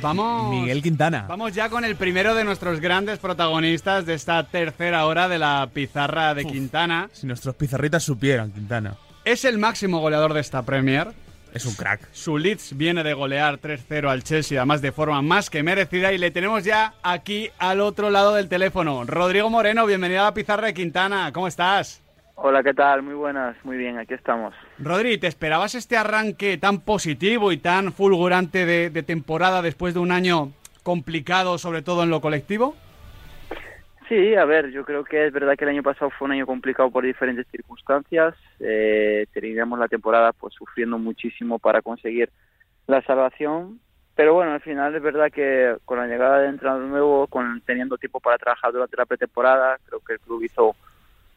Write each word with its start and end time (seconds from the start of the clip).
Vamos. 0.00 0.50
Miguel 0.50 0.82
Quintana. 0.82 1.26
Vamos 1.28 1.54
ya 1.54 1.68
con 1.68 1.84
el 1.84 1.94
primero 1.94 2.34
de 2.34 2.44
nuestros 2.44 2.80
grandes 2.80 3.18
protagonistas 3.20 4.04
de 4.04 4.14
esta 4.14 4.42
tercera 4.44 5.06
hora 5.06 5.28
de 5.28 5.38
la 5.38 5.68
pizarra 5.72 6.34
de 6.34 6.44
Quintana. 6.44 7.08
Si 7.12 7.26
nuestros 7.26 7.54
pizarritas 7.54 8.02
supieran, 8.02 8.50
Quintana. 8.50 8.96
Es 9.24 9.44
el 9.44 9.58
máximo 9.58 10.00
goleador 10.00 10.34
de 10.34 10.40
esta 10.40 10.62
Premier. 10.62 11.12
Es 11.54 11.66
un 11.66 11.74
crack. 11.74 12.08
Su 12.12 12.38
Leeds 12.38 12.76
viene 12.76 13.04
de 13.04 13.12
golear 13.12 13.60
3-0 13.60 14.08
al 14.08 14.24
Chelsea, 14.24 14.58
además 14.58 14.82
de 14.82 14.90
forma 14.90 15.22
más 15.22 15.50
que 15.50 15.62
merecida. 15.62 16.12
Y 16.12 16.18
le 16.18 16.30
tenemos 16.30 16.64
ya 16.64 16.94
aquí 17.02 17.50
al 17.58 17.80
otro 17.80 18.10
lado 18.10 18.34
del 18.34 18.48
teléfono. 18.48 19.04
Rodrigo 19.04 19.50
Moreno, 19.50 19.86
bienvenido 19.86 20.22
a 20.22 20.24
la 20.24 20.34
pizarra 20.34 20.66
de 20.68 20.74
Quintana. 20.74 21.30
¿Cómo 21.32 21.46
estás? 21.46 22.01
Hola, 22.44 22.64
¿qué 22.64 22.74
tal? 22.74 23.02
Muy 23.02 23.14
buenas, 23.14 23.54
muy 23.64 23.76
bien, 23.76 23.98
aquí 23.98 24.14
estamos. 24.14 24.52
Rodri, 24.80 25.16
¿te 25.16 25.28
esperabas 25.28 25.76
este 25.76 25.96
arranque 25.96 26.58
tan 26.58 26.80
positivo 26.80 27.52
y 27.52 27.58
tan 27.58 27.92
fulgurante 27.92 28.66
de, 28.66 28.90
de 28.90 29.02
temporada 29.04 29.62
después 29.62 29.94
de 29.94 30.00
un 30.00 30.10
año 30.10 30.50
complicado, 30.82 31.56
sobre 31.56 31.82
todo 31.82 32.02
en 32.02 32.10
lo 32.10 32.20
colectivo? 32.20 32.74
Sí, 34.08 34.34
a 34.34 34.44
ver, 34.44 34.72
yo 34.72 34.84
creo 34.84 35.04
que 35.04 35.24
es 35.24 35.32
verdad 35.32 35.54
que 35.56 35.62
el 35.62 35.70
año 35.70 35.84
pasado 35.84 36.10
fue 36.10 36.26
un 36.26 36.32
año 36.32 36.44
complicado 36.44 36.90
por 36.90 37.04
diferentes 37.04 37.46
circunstancias. 37.46 38.34
Eh, 38.58 39.26
teníamos 39.32 39.78
la 39.78 39.86
temporada 39.86 40.32
pues 40.32 40.52
sufriendo 40.54 40.98
muchísimo 40.98 41.60
para 41.60 41.80
conseguir 41.80 42.28
la 42.88 43.02
salvación, 43.02 43.78
pero 44.16 44.34
bueno, 44.34 44.50
al 44.50 44.60
final 44.62 44.92
es 44.96 45.00
verdad 45.00 45.30
que 45.30 45.76
con 45.84 45.96
la 45.96 46.08
llegada 46.08 46.40
de 46.40 46.48
entrenador 46.48 46.82
nuevo, 46.86 47.28
con 47.28 47.62
teniendo 47.64 47.98
tiempo 47.98 48.18
para 48.18 48.36
trabajar 48.36 48.72
durante 48.72 48.96
la 48.96 49.06
pretemporada, 49.06 49.78
creo 49.86 50.00
que 50.00 50.14
el 50.14 50.20
club 50.20 50.42
hizo 50.42 50.74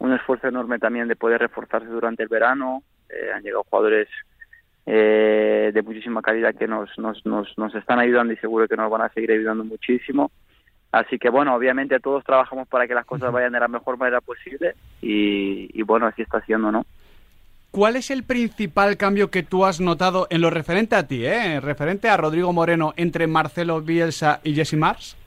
un 0.06 0.14
esfuerzo 0.14 0.48
enorme 0.48 0.80
también 0.80 1.08
de 1.08 1.16
poder 1.16 1.42
reforzarse 1.42 1.88
durante 1.88 2.24
el 2.24 2.30
verano. 2.30 2.84
Eh, 3.10 3.32
han 3.34 3.44
llegado 3.44 3.66
jugadores 3.70 4.08
eh, 4.86 5.72
de 5.74 5.82
muchísima 5.82 6.22
calidad 6.22 6.56
que 6.56 6.68
nos, 6.68 6.90
nos, 6.98 7.26
nos, 7.26 7.58
nos 7.58 7.76
están 7.76 8.00
ayudando 8.00 8.34
y 8.34 8.38
seguro 8.38 8.68
que 8.68 8.78
nos 8.78 8.90
van 8.90 9.02
a 9.02 9.10
seguir 9.10 9.32
ayudando 9.32 9.64
muchísimo. 9.64 10.32
Así 10.92 11.20
que 11.20 11.30
bueno, 11.30 11.54
obviamente 11.54 12.00
todos 12.00 12.24
trabajamos 12.24 12.68
para 12.68 12.88
que 12.88 12.94
las 12.94 13.06
cosas 13.06 13.32
vayan 13.32 13.52
de 13.52 13.60
la 13.60 13.68
mejor 13.68 13.98
manera 13.98 14.22
posible 14.22 14.76
y, 15.02 15.70
y 15.74 15.82
bueno, 15.82 16.08
así 16.08 16.22
está 16.22 16.40
siendo, 16.42 16.72
¿no? 16.72 16.86
¿Cuál 17.72 17.98
es 17.98 18.10
el 18.10 18.24
principal 18.24 18.96
cambio 18.96 19.30
que 19.30 19.44
tú 19.44 19.66
has 19.66 19.82
notado 19.82 20.28
en 20.30 20.40
lo 20.40 20.50
referente 20.50 20.96
a 20.96 21.08
ti, 21.08 21.26
eh? 21.26 21.60
referente 21.60 22.08
a 22.08 22.16
Rodrigo 22.16 22.54
Moreno 22.54 22.94
entre 22.96 23.28
Marcelo 23.28 23.82
Bielsa 23.82 24.40
y 24.46 24.56
Jesse 24.56 24.76
Mars? 24.76 25.18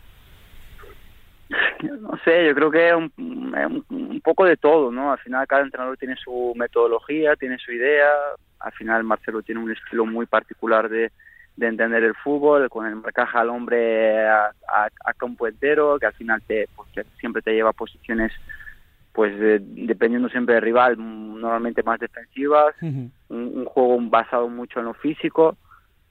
No 1.82 2.18
sé, 2.24 2.46
yo 2.46 2.54
creo 2.54 2.70
que 2.70 2.88
es 2.88 2.94
un, 2.94 3.12
un, 3.18 3.84
un, 3.90 4.20
poco 4.20 4.44
de 4.44 4.56
todo, 4.56 4.90
¿no? 4.90 5.12
Al 5.12 5.18
final 5.18 5.46
cada 5.46 5.62
entrenador 5.62 5.96
tiene 5.96 6.16
su 6.16 6.52
metodología, 6.56 7.36
tiene 7.36 7.58
su 7.58 7.72
idea. 7.72 8.08
Al 8.60 8.72
final 8.72 9.04
Marcelo 9.04 9.42
tiene 9.42 9.60
un 9.60 9.70
estilo 9.70 10.04
muy 10.04 10.26
particular 10.26 10.88
de, 10.88 11.12
de 11.58 11.66
entender 11.66 12.04
el 12.04 12.14
fútbol, 12.14 12.68
con 12.70 12.86
el 12.86 12.96
marcaje 12.96 13.36
al 13.36 13.50
hombre 13.50 14.26
a, 14.26 14.46
a, 14.68 14.88
a 15.04 15.14
campo 15.14 15.46
entero, 15.46 15.98
que 15.98 16.06
al 16.06 16.14
final 16.14 16.40
te, 16.46 16.68
pues, 16.74 16.88
que 16.92 17.04
siempre 17.18 17.42
te 17.42 17.52
lleva 17.52 17.70
a 17.70 17.72
posiciones, 17.72 18.32
pues 19.12 19.32
eh, 19.40 19.58
dependiendo 19.60 20.28
siempre 20.28 20.54
del 20.54 20.62
rival, 20.62 20.96
normalmente 20.96 21.82
más 21.82 21.98
defensivas, 21.98 22.74
uh 22.80 22.86
-huh. 22.86 23.10
un, 23.28 23.52
un, 23.58 23.64
juego 23.64 23.98
basado 24.02 24.48
mucho 24.48 24.78
en 24.78 24.86
lo 24.86 24.94
físico, 24.94 25.56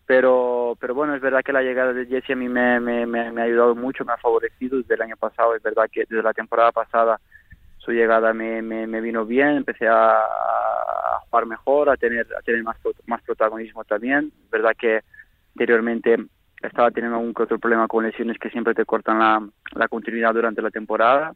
pero 0.07 0.77
pero 0.79 0.95
bueno, 0.95 1.13
es 1.13 1.21
verdad 1.21 1.43
que 1.43 1.53
la 1.53 1.61
llegada 1.61 1.93
de 1.93 2.05
Jesse 2.07 2.31
a 2.31 2.35
mí 2.35 2.47
me, 2.47 2.79
me, 2.79 3.05
me, 3.05 3.31
me 3.31 3.41
ha 3.41 3.43
ayudado 3.43 3.75
mucho, 3.75 4.05
me 4.05 4.13
ha 4.13 4.17
favorecido 4.17 4.77
desde 4.77 4.95
el 4.95 5.01
año 5.03 5.17
pasado, 5.17 5.53
es 5.53 5.61
verdad 5.61 5.89
que 5.91 6.05
desde 6.09 6.23
la 6.23 6.33
temporada 6.33 6.71
pasada 6.71 7.19
su 7.77 7.91
llegada 7.91 8.33
me, 8.33 8.61
me, 8.61 9.01
vino 9.01 9.25
bien, 9.25 9.49
empecé 9.49 9.87
a, 9.87 10.17
a, 10.17 11.19
jugar 11.29 11.45
mejor, 11.45 11.89
a 11.89 11.97
tener 11.97 12.25
a 12.35 12.41
tener 12.41 12.63
más, 12.63 12.77
más 13.05 13.21
protagonismo 13.21 13.83
también, 13.83 14.31
es 14.45 14.49
verdad 14.49 14.75
que 14.79 15.01
anteriormente 15.55 16.17
estaba 16.61 16.89
teniendo 16.89 17.17
algún 17.17 17.33
que 17.33 17.43
otro 17.43 17.59
problema 17.59 17.87
con 17.87 18.05
lesiones 18.05 18.39
que 18.39 18.49
siempre 18.49 18.73
te 18.73 18.85
cortan 18.85 19.19
la, 19.19 19.47
la 19.75 19.87
continuidad 19.87 20.33
durante 20.33 20.61
la 20.61 20.71
temporada. 20.71 21.33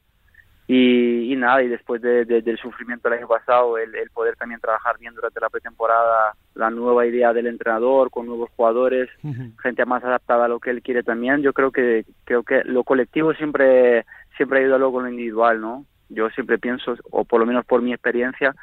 Y, 0.74 1.34
y 1.34 1.36
nada, 1.36 1.62
y 1.62 1.68
después 1.68 2.02
de, 2.02 2.24
de, 2.24 2.42
del 2.42 2.58
sufrimiento 2.58 3.10
del 3.10 3.18
año 3.18 3.28
pasado, 3.28 3.78
el, 3.78 3.94
el, 3.94 4.10
poder 4.10 4.38
también 4.38 4.62
trabajar 4.62 4.98
bien 4.98 5.14
durante 5.14 5.42
la 5.42 5.50
pretemporada, 5.50 6.34
la 6.56 6.70
nueva 6.70 7.06
idea 7.06 7.34
del 7.34 7.48
entrenador 7.48 8.10
con 8.10 8.26
nuevos 8.26 8.50
jugadores, 8.56 9.10
uh 9.22 9.28
-huh. 9.28 9.62
gente 9.62 9.84
más 9.84 10.02
adaptada 10.02 10.46
a 10.46 10.48
lo 10.48 10.62
que 10.62 10.70
él 10.70 10.82
quiere 10.82 11.04
también, 11.04 11.42
yo 11.42 11.52
creo 11.52 11.72
que 11.72 12.06
creo 12.24 12.44
que 12.44 12.64
lo 12.64 12.86
colectivo 12.86 13.34
siempre 13.34 14.06
siempre 14.38 14.60
ha 14.60 14.64
ido 14.64 14.78
luego 14.78 14.94
con 14.94 15.04
lo 15.04 15.10
individual, 15.10 15.60
¿no? 15.60 15.86
Yo 16.08 16.30
siempre 16.30 16.58
pienso, 16.58 16.96
o 17.10 17.26
por 17.26 17.42
lo 17.42 17.46
menos 17.46 17.66
por 17.66 17.82
mi 17.82 17.92
experiencia, 17.92 18.56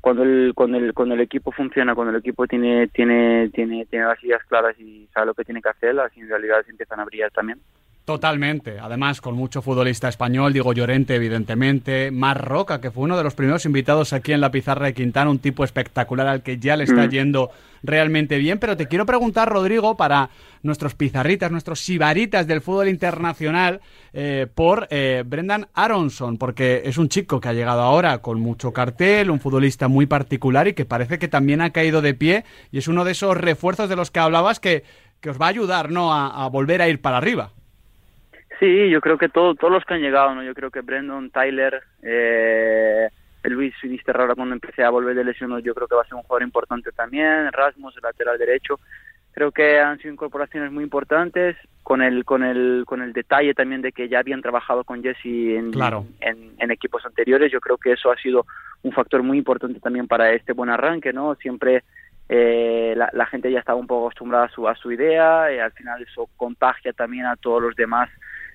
cuando 0.00 0.22
el 0.22 0.52
cuando 0.54 0.78
el 0.78 0.94
cuando 0.94 1.14
el 1.14 1.20
equipo 1.20 1.52
funciona 1.52 1.94
cuando 1.94 2.12
el 2.12 2.20
equipo 2.20 2.46
tiene 2.46 2.88
tiene 2.88 3.50
tiene 3.50 3.84
tiene 3.90 4.06
las 4.06 4.24
ideas 4.24 4.42
claras 4.48 4.74
y 4.80 5.06
sabe 5.12 5.26
lo 5.26 5.34
que 5.34 5.44
tiene 5.44 5.60
que 5.60 5.68
hacer 5.68 5.94
las 5.94 6.16
individualidades 6.16 6.66
empiezan 6.70 7.00
a 7.00 7.04
brillar 7.04 7.30
también 7.30 7.58
Totalmente, 8.04 8.80
además 8.80 9.20
con 9.20 9.36
mucho 9.36 9.62
futbolista 9.62 10.08
español, 10.08 10.52
digo 10.52 10.72
Llorente 10.72 11.14
evidentemente, 11.14 12.10
Mar 12.10 12.44
Roca, 12.44 12.80
que 12.80 12.90
fue 12.90 13.04
uno 13.04 13.16
de 13.16 13.22
los 13.22 13.34
primeros 13.34 13.64
invitados 13.64 14.12
aquí 14.12 14.32
en 14.32 14.40
la 14.40 14.50
pizarra 14.50 14.86
de 14.86 14.94
Quintana, 14.94 15.30
un 15.30 15.38
tipo 15.38 15.62
espectacular 15.62 16.26
al 16.26 16.42
que 16.42 16.58
ya 16.58 16.76
le 16.76 16.82
está 16.82 17.06
mm. 17.06 17.10
yendo 17.10 17.50
realmente 17.84 18.38
bien, 18.38 18.58
pero 18.58 18.76
te 18.76 18.88
quiero 18.88 19.06
preguntar, 19.06 19.48
Rodrigo, 19.48 19.96
para 19.96 20.30
nuestros 20.64 20.96
pizarritas, 20.96 21.52
nuestros 21.52 21.78
sibaritas 21.78 22.48
del 22.48 22.60
fútbol 22.60 22.88
internacional, 22.88 23.80
eh, 24.12 24.48
por 24.52 24.88
eh, 24.90 25.22
Brendan 25.24 25.68
Aronson, 25.72 26.38
porque 26.38 26.82
es 26.84 26.98
un 26.98 27.08
chico 27.08 27.40
que 27.40 27.50
ha 27.50 27.52
llegado 27.52 27.82
ahora 27.82 28.18
con 28.18 28.40
mucho 28.40 28.72
cartel, 28.72 29.30
un 29.30 29.38
futbolista 29.38 29.86
muy 29.86 30.06
particular 30.06 30.66
y 30.66 30.72
que 30.72 30.84
parece 30.84 31.20
que 31.20 31.28
también 31.28 31.60
ha 31.60 31.70
caído 31.70 32.02
de 32.02 32.14
pie 32.14 32.44
y 32.72 32.78
es 32.78 32.88
uno 32.88 33.04
de 33.04 33.12
esos 33.12 33.36
refuerzos 33.36 33.88
de 33.88 33.94
los 33.94 34.10
que 34.10 34.18
hablabas 34.18 34.58
que, 34.58 34.82
que 35.20 35.30
os 35.30 35.40
va 35.40 35.46
a 35.46 35.50
ayudar 35.50 35.92
¿no? 35.92 36.12
a, 36.12 36.44
a 36.44 36.48
volver 36.48 36.82
a 36.82 36.88
ir 36.88 37.00
para 37.00 37.18
arriba. 37.18 37.52
Sí, 38.62 38.88
yo 38.90 39.00
creo 39.00 39.18
que 39.18 39.28
todo, 39.28 39.56
todos 39.56 39.72
los 39.72 39.84
que 39.84 39.94
han 39.94 40.02
llegado, 40.02 40.36
¿no? 40.36 40.44
Yo 40.44 40.54
creo 40.54 40.70
que 40.70 40.82
Brandon, 40.82 41.30
Tyler, 41.30 41.82
eh, 42.00 43.08
Luis 43.42 43.74
Sinisterra, 43.80 44.20
ahora 44.20 44.36
cuando 44.36 44.54
empecé 44.54 44.84
a 44.84 44.90
volver 44.90 45.16
de 45.16 45.24
lesiones, 45.24 45.64
yo 45.64 45.74
creo 45.74 45.88
que 45.88 45.96
va 45.96 46.02
a 46.02 46.04
ser 46.04 46.14
un 46.14 46.22
jugador 46.22 46.44
importante 46.44 46.92
también, 46.92 47.50
Rasmus, 47.50 47.96
el 47.96 48.02
lateral 48.04 48.38
derecho. 48.38 48.78
Creo 49.32 49.50
que 49.50 49.80
han 49.80 49.98
sido 49.98 50.12
incorporaciones 50.12 50.70
muy 50.70 50.84
importantes, 50.84 51.56
con 51.82 52.02
el, 52.02 52.24
con 52.24 52.44
el, 52.44 52.84
con 52.86 53.02
el 53.02 53.12
detalle 53.12 53.52
también 53.52 53.82
de 53.82 53.90
que 53.90 54.08
ya 54.08 54.20
habían 54.20 54.42
trabajado 54.42 54.84
con 54.84 55.02
Jesse 55.02 55.56
en, 55.56 55.72
claro. 55.72 56.06
en, 56.20 56.52
en 56.56 56.70
equipos 56.70 57.04
anteriores. 57.04 57.50
Yo 57.50 57.60
creo 57.60 57.78
que 57.78 57.94
eso 57.94 58.12
ha 58.12 58.16
sido 58.16 58.46
un 58.84 58.92
factor 58.92 59.24
muy 59.24 59.38
importante 59.38 59.80
también 59.80 60.06
para 60.06 60.30
este 60.34 60.52
buen 60.52 60.70
arranque, 60.70 61.12
¿no? 61.12 61.34
Siempre 61.34 61.82
eh, 62.28 62.94
la, 62.96 63.10
la, 63.12 63.26
gente 63.26 63.50
ya 63.50 63.58
estaba 63.58 63.80
un 63.80 63.88
poco 63.88 64.06
acostumbrada 64.06 64.44
a 64.44 64.50
su, 64.50 64.68
a 64.68 64.76
su 64.76 64.92
idea 64.92 65.52
y 65.52 65.58
al 65.58 65.72
final 65.72 66.00
eso 66.00 66.28
contagia 66.36 66.92
también 66.92 67.26
a 67.26 67.34
todos 67.34 67.60
los 67.60 67.74
demás 67.74 68.08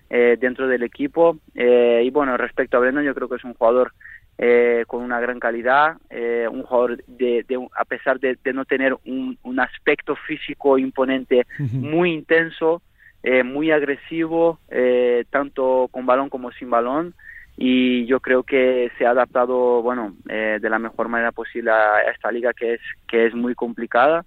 eh, 0.09 0.37
dentro 0.39 0.67
del 0.67 0.83
equipo. 0.83 1.37
Eh, 1.55 2.01
y 2.05 2.09
bueno, 2.09 2.37
respecto 2.37 2.77
a 2.77 2.79
Brendan, 2.79 3.05
yo 3.05 3.15
creo 3.15 3.29
que 3.29 3.35
es 3.35 3.43
un 3.43 3.53
jugador 3.53 3.93
eh, 4.37 4.83
con 4.87 5.01
una 5.01 5.19
gran 5.19 5.39
calidad, 5.39 5.97
eh, 6.09 6.47
un 6.49 6.63
jugador 6.63 7.03
de, 7.07 7.43
de 7.47 7.67
a 7.75 7.85
pesar 7.85 8.19
de, 8.19 8.37
de 8.43 8.53
no 8.53 8.65
tener 8.65 8.95
un, 9.05 9.37
un, 9.43 9.59
aspecto 9.59 10.15
físico 10.15 10.77
imponente, 10.77 11.47
uh 11.59 11.63
-huh. 11.63 11.71
muy 11.71 12.13
intenso, 12.13 12.81
eh, 13.23 13.43
muy 13.43 13.71
agresivo, 13.71 14.59
eh, 14.69 15.25
tanto 15.31 15.87
con 15.91 16.05
balón 16.05 16.29
como 16.29 16.51
sin 16.51 16.69
balón. 16.69 17.13
Y 17.59 18.05
yo 18.05 18.19
creo 18.19 18.43
que 18.43 18.91
se 18.99 19.07
ha 19.07 19.09
adaptado, 19.09 19.81
bueno, 19.81 20.13
eh, 20.29 20.59
de 20.61 20.69
la 20.69 20.77
mejor 20.77 21.07
manera 21.07 21.31
posible 21.31 21.71
a 21.71 22.01
esta 22.13 22.31
liga 22.31 22.53
que 22.53 22.75
es 22.75 22.81
que 23.07 23.25
es 23.25 23.33
muy 23.33 23.55
complicada. 23.55 24.23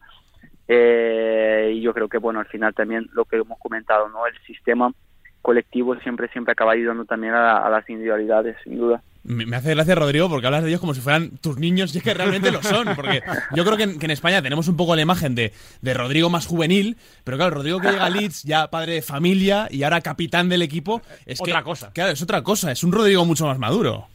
Eh, 0.67 1.73
y 1.75 1.81
yo 1.81 1.95
creo 1.95 2.09
que, 2.09 2.19
bueno, 2.19 2.41
al 2.41 2.47
final 2.47 2.75
también 2.75 3.07
lo 3.13 3.25
que 3.25 3.37
hemos 3.37 3.59
comentado, 3.61 4.09
¿no? 4.09 4.27
El 4.27 4.37
sistema 4.47 4.93
colectivo 5.43 5.97
siempre 5.97 6.29
siempre 6.29 6.53
acaba 6.53 6.73
ayudando 6.73 7.05
también 7.05 7.35
a, 7.35 7.59
a, 7.59 7.71
las 7.71 7.89
individualidades, 7.89 8.57
sin 8.65 8.77
duda. 8.79 9.03
Me 9.23 9.55
hace 9.55 9.75
gracia, 9.75 9.95
Rodrigo, 9.95 10.31
porque 10.31 10.47
hablas 10.47 10.63
de 10.63 10.71
ellos 10.71 10.81
como 10.81 10.95
si 10.95 11.03
fueran 11.03 11.37
tus 11.43 11.59
niños 11.59 11.95
y 11.95 11.99
es 11.99 12.05
que 12.05 12.15
realmente 12.15 12.51
lo 12.51 12.63
son. 12.63 12.89
Porque 12.97 13.23
yo 13.55 13.65
creo 13.65 13.77
que 13.77 13.83
en, 13.83 13.99
que 13.99 14.07
en 14.07 14.13
España 14.13 14.41
tenemos 14.41 14.67
un 14.69 14.77
poco 14.77 14.97
la 14.97 15.03
imagen 15.03 15.35
de, 15.35 15.53
de, 15.83 15.95
Rodrigo 15.95 16.31
más 16.31 16.47
juvenil, 16.47 16.97
pero 17.23 17.37
claro, 17.37 17.57
Rodrigo 17.57 17.81
que 17.81 17.91
llega 17.91 18.07
a 18.07 18.11
Leeds, 18.11 18.45
ya 18.45 18.69
padre 18.69 18.95
de 18.95 19.03
familia 19.03 19.69
y 19.71 19.83
ahora 19.83 20.01
capitán 20.01 20.49
del 20.49 20.63
equipo, 20.63 21.03
es 21.27 21.41
otra 21.41 21.59
que, 21.59 21.65
cosa. 21.65 21.93
Claro, 21.93 22.13
es 22.13 22.23
otra 22.23 22.43
cosa, 22.43 22.73
es 22.73 22.83
un 22.83 22.93
Rodrigo 22.93 23.27
mucho 23.27 23.47
más 23.47 23.59
maduro. 23.59 24.07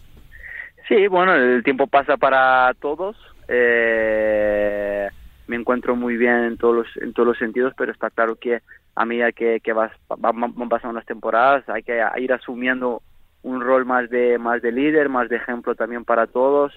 Sí, 0.88 1.07
bueno, 1.07 1.36
el 1.36 1.63
tiempo 1.63 1.86
pasa 1.86 2.18
para 2.18 2.74
todos. 2.80 3.16
Eh, 3.48 5.07
me 5.48 5.56
encuentro 5.56 5.95
muy 5.95 6.18
bien 6.18 6.44
en 6.45 6.57
todos 6.57 6.75
los, 6.75 6.88
en 7.01 7.13
todos 7.13 7.27
los 7.27 7.38
sentidos, 7.38 7.74
pero 7.77 7.92
está 7.92 8.10
claro 8.10 8.36
que 8.36 8.62
a 8.96 9.06
medida 9.06 9.32
que, 9.32 9.60
que 9.60 9.74
van 9.74 9.90
pasando 10.70 10.94
las 10.94 11.06
temporadas 11.06 11.68
hay 11.68 11.84
que 11.84 12.02
ir 12.18 12.32
asumiendo 12.34 13.02
un 13.44 13.62
rol 13.62 13.86
más 13.86 14.10
de 14.10 14.38
más 14.40 14.62
de 14.62 14.72
líder, 14.72 15.10
más 15.10 15.30
de 15.30 15.36
ejemplo 15.36 15.76
también 15.76 16.04
para 16.04 16.26
todos, 16.28 16.74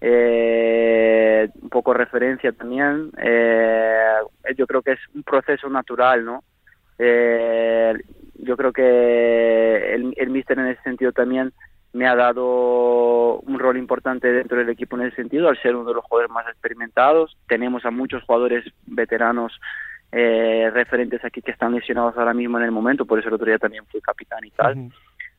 eh, 0.00 1.48
un 1.62 1.68
poco 1.70 1.94
referencia 1.94 2.52
también. 2.52 3.10
Eh, 3.18 4.16
yo 4.56 4.66
creo 4.66 4.82
que 4.82 4.92
es 4.92 5.00
un 5.14 5.22
proceso 5.22 5.68
natural, 5.68 6.24
¿no? 6.24 6.44
Eh, 6.98 7.94
yo 8.34 8.56
creo 8.56 8.72
que 8.72 9.94
el, 9.94 10.12
el 10.16 10.30
míster 10.30 10.58
en 10.58 10.66
ese 10.66 10.82
sentido 10.82 11.12
también 11.12 11.52
me 11.92 12.06
ha 12.06 12.14
dado 12.14 13.40
un 13.40 13.58
rol 13.58 13.76
importante 13.76 14.30
dentro 14.30 14.58
del 14.58 14.68
equipo 14.68 14.96
en 14.96 15.06
ese 15.06 15.16
sentido, 15.16 15.48
al 15.48 15.60
ser 15.60 15.74
uno 15.74 15.88
de 15.88 15.94
los 15.94 16.04
jugadores 16.04 16.30
más 16.30 16.46
experimentados. 16.48 17.36
Tenemos 17.48 17.84
a 17.84 17.90
muchos 17.90 18.22
jugadores 18.24 18.64
veteranos 18.86 19.58
eh, 20.12 20.70
referentes 20.72 21.24
aquí 21.24 21.42
que 21.42 21.52
están 21.52 21.74
lesionados 21.74 22.16
ahora 22.16 22.34
mismo 22.34 22.58
en 22.58 22.64
el 22.64 22.72
momento, 22.72 23.04
por 23.04 23.18
eso 23.18 23.28
el 23.28 23.34
otro 23.34 23.46
día 23.46 23.58
también 23.58 23.84
fui 23.86 24.00
capitán 24.00 24.44
y 24.44 24.50
tal. 24.50 24.90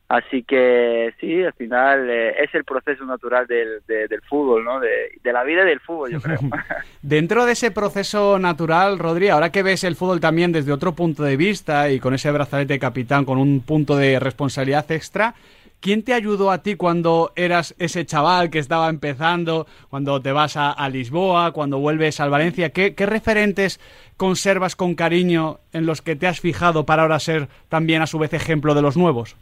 Así 0.08 0.42
que 0.42 1.14
sí, 1.18 1.42
al 1.42 1.54
final 1.54 2.10
eh, 2.10 2.34
es 2.42 2.54
el 2.54 2.64
proceso 2.64 3.02
natural 3.06 3.46
del, 3.46 3.82
del 3.86 4.20
fútbol, 4.28 4.62
¿no? 4.62 4.78
De, 4.78 5.10
de, 5.22 5.32
la 5.32 5.42
vida 5.42 5.64
del 5.64 5.80
fútbol, 5.80 6.10
yo 6.10 6.20
creo. 6.20 6.38
Dentro 7.02 7.46
de 7.46 7.52
ese 7.52 7.70
proceso 7.70 8.38
natural, 8.38 8.98
Rodri, 8.98 9.30
ahora 9.30 9.50
que 9.50 9.62
ves 9.62 9.84
el 9.84 9.96
fútbol 9.96 10.20
también 10.20 10.52
desde 10.52 10.70
otro 10.70 10.92
punto 10.92 11.22
de 11.22 11.38
vista 11.38 11.90
y 11.90 11.98
con 11.98 12.12
ese 12.12 12.30
brazalete 12.30 12.74
de 12.74 12.78
capitán, 12.78 13.24
con 13.24 13.38
un 13.38 13.62
punto 13.62 13.96
de 13.96 14.20
responsabilidad 14.20 14.90
extra, 14.92 15.34
¿Quién 15.82 16.04
te 16.04 16.14
ayudó 16.14 16.52
a 16.52 16.62
ti 16.62 16.76
cuando 16.76 17.32
eras 17.34 17.74
ese 17.76 18.06
chaval 18.06 18.50
que 18.50 18.60
estaba 18.60 18.88
empezando, 18.88 19.66
cuando 19.90 20.22
te 20.22 20.30
vas 20.30 20.56
a, 20.56 20.70
a 20.70 20.88
Lisboa, 20.88 21.50
cuando 21.50 21.80
vuelves 21.80 22.20
al 22.20 22.30
Valencia? 22.30 22.70
¿Qué, 22.70 22.94
¿Qué, 22.94 23.04
referentes 23.04 23.80
conservas 24.16 24.76
con 24.76 24.94
cariño 24.94 25.58
en 25.72 25.84
los 25.84 26.00
que 26.00 26.14
te 26.14 26.28
has 26.28 26.38
fijado 26.40 26.86
para 26.86 27.02
ahora 27.02 27.18
ser 27.18 27.48
también 27.68 28.00
a 28.00 28.06
su 28.06 28.20
vez 28.20 28.32
ejemplo 28.32 28.76
de 28.76 28.82
los 28.82 28.96
nuevos? 28.96 29.36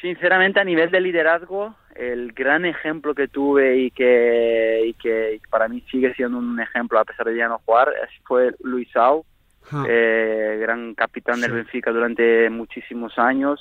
Sinceramente, 0.00 0.58
a 0.58 0.64
nivel 0.64 0.90
de 0.90 1.00
liderazgo, 1.00 1.76
el 1.94 2.32
gran 2.32 2.64
ejemplo 2.64 3.14
que 3.14 3.28
tuve 3.28 3.78
y 3.78 3.92
que, 3.92 4.82
y 4.84 4.94
que 4.94 5.40
para 5.48 5.68
mí 5.68 5.80
sigue 5.92 6.12
siendo 6.14 6.38
un 6.38 6.58
ejemplo 6.58 6.98
a 6.98 7.04
pesar 7.04 7.26
de 7.26 7.36
ya 7.36 7.46
no 7.46 7.60
jugar 7.64 7.92
fue 8.24 8.50
Luis 8.64 8.88
Sau, 8.92 9.24
ah. 9.70 9.84
eh, 9.88 10.58
gran 10.60 10.96
capitán 10.96 11.40
del 11.40 11.52
Benfica 11.52 11.92
durante 11.92 12.50
muchísimos 12.50 13.16
años. 13.16 13.60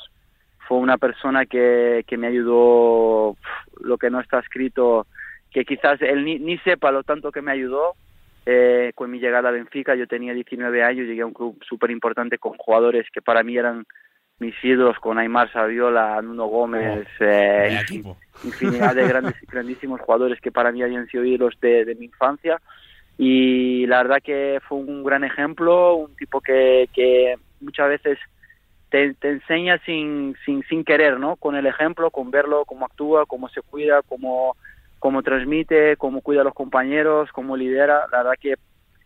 Fue 0.68 0.78
una 0.78 0.98
persona 0.98 1.46
que, 1.46 2.04
que 2.08 2.18
me 2.18 2.28
ayudó 2.28 3.38
lo 3.82 3.98
que 3.98 4.10
no 4.10 4.20
está 4.20 4.40
escrito, 4.40 5.08
que 5.52 5.66
quizás 5.66 6.02
él 6.02 6.26
ni, 6.26 6.40
ni 6.40 6.58
sepa 6.60 6.92
lo 6.92 7.04
tanto 7.04 7.32
que 7.32 7.42
me 7.42 7.52
ayudó, 7.52 7.96
eh, 8.46 8.92
con 8.94 9.10
mi 9.10 9.20
llegada 9.20 9.50
a 9.50 9.52
Benfica, 9.52 9.96
yo 9.96 10.06
tenía 10.08 10.34
19 10.34 10.84
años, 10.84 11.08
llegué 11.08 11.22
a 11.22 11.26
un 11.26 11.34
club 11.34 11.58
súper 11.68 11.90
importante 11.90 12.38
con 12.38 12.54
jugadores 12.58 13.08
que 13.12 13.22
para 13.22 13.42
mí 13.42 13.58
eran 13.58 13.86
mis 14.38 14.54
ídolos, 14.64 15.00
con 15.00 15.18
Aymar 15.18 15.52
Saviola, 15.52 16.22
Nuno 16.22 16.46
Gómez, 16.46 17.08
oh, 17.20 17.24
eh, 17.24 17.80
infinidad 18.44 18.94
de 18.94 19.08
grandes, 19.08 19.36
grandísimos 19.52 20.02
jugadores 20.02 20.40
que 20.42 20.52
para 20.52 20.72
mí 20.72 20.84
habían 20.84 21.08
sido 21.08 21.24
ídolos 21.24 21.56
de, 21.62 21.86
de, 21.86 21.96
mi 21.96 22.06
infancia. 22.06 22.62
Y 23.18 23.88
la 23.88 24.04
verdad 24.04 24.18
que 24.24 24.60
fue 24.68 24.78
un 24.78 25.04
gran 25.04 25.24
ejemplo, 25.24 25.96
un 25.96 26.16
tipo 26.16 26.42
que, 26.42 26.90
que 26.94 27.36
muchas 27.62 27.90
veces 27.90 28.20
te, 28.96 29.14
te 29.16 29.30
enseña 29.30 29.78
sin, 29.80 30.38
sin, 30.46 30.64
sin 30.64 30.86
querer, 30.86 31.20
¿no? 31.20 31.36
Con 31.36 31.58
el 31.58 31.66
ejemplo, 31.66 32.12
con 32.12 32.32
verlo, 32.32 32.64
cómo 32.64 32.86
actúa, 32.86 33.26
cómo 33.26 33.50
se 33.50 33.62
cuida, 33.62 34.02
cómo 34.04 34.56
cómo 35.00 35.22
transmite, 35.22 35.98
cómo 35.98 36.22
cuida 36.22 36.42
a 36.42 36.44
los 36.46 36.54
compañeros, 36.54 37.30
cómo 37.34 37.58
lidera. 37.58 38.08
La 38.10 38.20
verdad 38.20 38.40
que 38.40 38.56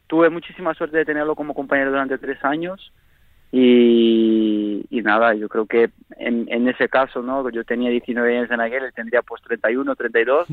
tuve 0.05 0.29
muchísima 0.29 0.75
suerte 0.75 0.97
de 0.97 1.05
tenerlo 1.05 1.35
como 1.35 1.55
compañero 1.55 1.89
durante 1.89 2.19
tres 2.19 2.37
años 2.45 2.93
y, 3.51 4.85
y 4.91 5.01
nada, 5.01 5.33
yo 5.33 5.49
creo 5.49 5.65
que 5.65 5.89
en, 6.17 6.45
en, 6.49 6.67
ese 6.69 6.87
caso, 6.87 7.23
¿no? 7.23 7.49
Yo 7.49 7.63
tenía 7.63 7.89
19 7.89 8.37
años 8.37 8.51
en 8.51 8.61
aquel, 8.61 8.83
él 8.83 8.93
tendría 8.93 9.23
pues 9.23 9.41
31, 9.41 9.95
32. 9.95 10.47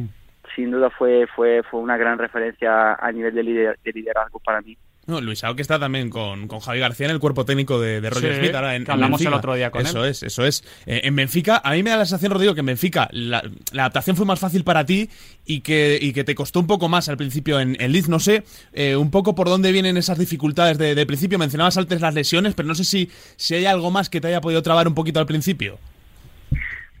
Sin 0.54 0.70
duda 0.70 0.90
fue, 0.90 1.26
fue, 1.34 1.62
fue 1.62 1.80
una 1.80 1.96
gran 1.96 2.18
referencia 2.18 2.92
a 2.94 3.10
nivel 3.10 3.34
de, 3.34 3.42
lider, 3.42 3.78
de 3.82 3.92
liderazgo 3.92 4.38
para 4.38 4.60
mí. 4.60 4.76
No, 5.04 5.20
Luis 5.20 5.42
que 5.56 5.62
está 5.62 5.80
también 5.80 6.10
con, 6.10 6.46
con, 6.46 6.60
Javi 6.60 6.78
García 6.78 7.06
en 7.06 7.12
el 7.12 7.18
cuerpo 7.18 7.44
técnico 7.44 7.80
de, 7.80 8.00
de 8.00 8.08
Roger 8.08 8.34
sí, 8.34 8.38
Smith. 8.38 8.54
Ahora 8.54 8.76
en, 8.76 8.88
hablamos 8.88 9.20
en 9.20 9.26
el 9.26 9.34
otro 9.34 9.54
día 9.54 9.72
con 9.72 9.82
eso 9.82 10.04
él. 10.04 10.10
es, 10.12 10.22
eso 10.22 10.46
es. 10.46 10.62
Eh, 10.86 11.00
en 11.02 11.16
Benfica, 11.16 11.60
a 11.64 11.72
mí 11.72 11.82
me 11.82 11.90
da 11.90 11.96
la 11.96 12.04
sensación, 12.04 12.30
Rodrigo, 12.30 12.54
que 12.54 12.60
en 12.60 12.66
Benfica 12.66 13.08
la, 13.10 13.42
la, 13.72 13.82
adaptación 13.82 14.14
fue 14.14 14.26
más 14.26 14.38
fácil 14.38 14.62
para 14.62 14.86
ti 14.86 15.10
y 15.44 15.60
que, 15.62 15.98
y 16.00 16.12
que 16.12 16.22
te 16.22 16.36
costó 16.36 16.60
un 16.60 16.68
poco 16.68 16.88
más 16.88 17.08
al 17.08 17.16
principio 17.16 17.58
en, 17.58 17.76
en 17.80 17.90
Leeds. 17.90 18.08
No 18.08 18.20
sé 18.20 18.44
eh, 18.72 18.94
un 18.94 19.10
poco 19.10 19.34
por 19.34 19.48
dónde 19.48 19.72
vienen 19.72 19.96
esas 19.96 20.18
dificultades 20.18 20.78
de, 20.78 20.94
de, 20.94 21.06
principio. 21.06 21.36
Mencionabas 21.36 21.76
antes 21.76 22.00
las 22.00 22.14
lesiones, 22.14 22.54
pero 22.54 22.68
no 22.68 22.76
sé 22.76 22.84
si, 22.84 23.10
si 23.34 23.56
hay 23.56 23.66
algo 23.66 23.90
más 23.90 24.08
que 24.08 24.20
te 24.20 24.28
haya 24.28 24.40
podido 24.40 24.62
trabar 24.62 24.86
un 24.86 24.94
poquito 24.94 25.18
al 25.18 25.26
principio. 25.26 25.78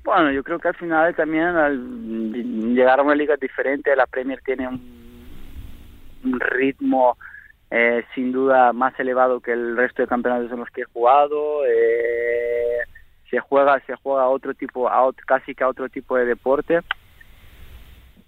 Bueno, 0.02 0.32
yo 0.32 0.42
creo 0.42 0.58
que 0.58 0.66
al 0.66 0.74
final 0.74 1.14
también 1.14 1.44
al 1.44 2.74
llegar 2.74 2.98
a 2.98 3.02
una 3.04 3.14
liga 3.14 3.36
diferente, 3.40 3.94
la 3.94 4.06
Premier 4.06 4.40
tiene 4.44 4.66
un, 4.66 4.82
un 6.24 6.40
ritmo 6.40 7.16
eh, 7.74 8.04
sin 8.14 8.32
duda 8.32 8.74
más 8.74 8.92
elevado 9.00 9.40
que 9.40 9.52
el 9.52 9.78
resto 9.78 10.02
de 10.02 10.08
campeonatos 10.08 10.52
en 10.52 10.58
los 10.58 10.68
que 10.68 10.82
he 10.82 10.92
jugado. 10.92 11.64
Eh, 11.64 12.80
se 13.30 13.40
juega, 13.40 13.80
se 13.86 13.96
juega 13.96 14.28
otro 14.28 14.52
tipo, 14.52 14.90
casi 15.26 15.54
que 15.54 15.64
a 15.64 15.68
otro 15.68 15.88
tipo 15.88 16.18
de 16.18 16.26
deporte. 16.26 16.80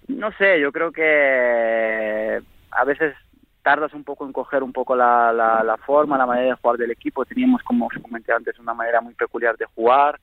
No 0.08 0.32
sé, 0.32 0.58
yo 0.60 0.72
creo 0.72 0.92
que 0.92 2.40
a 2.70 2.84
veces 2.84 3.14
tardas 3.62 3.92
un 3.92 4.02
poco 4.02 4.24
en 4.24 4.32
coger 4.32 4.62
un 4.62 4.72
poco 4.72 4.96
la, 4.96 5.30
la, 5.30 5.62
la 5.62 5.76
forma, 5.76 6.16
la 6.16 6.24
manera 6.24 6.48
de 6.48 6.54
jugar 6.54 6.78
del 6.78 6.92
equipo. 6.92 7.26
Teníamos, 7.26 7.62
como 7.64 7.86
os 7.86 8.02
comenté 8.02 8.32
antes, 8.32 8.58
una 8.58 8.72
manera 8.72 9.02
muy 9.02 9.12
peculiar 9.12 9.58
de 9.58 9.66
jugar. 9.74 10.18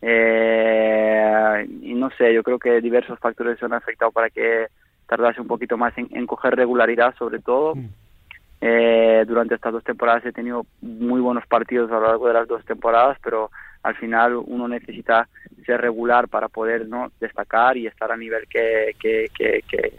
Eh, 0.00 1.66
y 1.82 1.94
no 1.94 2.08
sé, 2.10 2.32
yo 2.32 2.44
creo 2.44 2.60
que 2.60 2.80
diversos 2.80 3.18
factores 3.18 3.58
se 3.58 3.64
han 3.64 3.72
afectado 3.72 4.12
para 4.12 4.30
que 4.30 4.68
tardase 5.08 5.40
un 5.40 5.48
poquito 5.48 5.76
más 5.76 5.96
en, 5.98 6.06
en 6.12 6.24
coger 6.28 6.54
regularidad, 6.54 7.16
sobre 7.16 7.40
todo. 7.40 7.74
Mm. 7.74 7.88
Eh, 8.60 9.24
durante 9.26 9.54
estas 9.54 9.72
dos 9.72 9.84
temporadas 9.84 10.24
he 10.26 10.32
tenido 10.32 10.66
muy 10.82 11.20
buenos 11.20 11.46
partidos 11.46 11.90
a 11.90 11.94
lo 11.94 12.08
largo 12.08 12.28
de 12.28 12.34
las 12.34 12.46
dos 12.46 12.64
temporadas, 12.64 13.18
pero 13.22 13.50
al 13.82 13.94
final 13.96 14.36
uno 14.36 14.68
necesita 14.68 15.28
ser 15.64 15.80
regular 15.80 16.28
para 16.28 16.48
poder 16.48 16.86
no 16.86 17.10
destacar 17.20 17.76
y 17.76 17.86
estar 17.86 18.12
a 18.12 18.16
nivel 18.16 18.46
que, 18.48 18.94
que, 19.00 19.30
que, 19.36 19.64
que, 19.66 19.92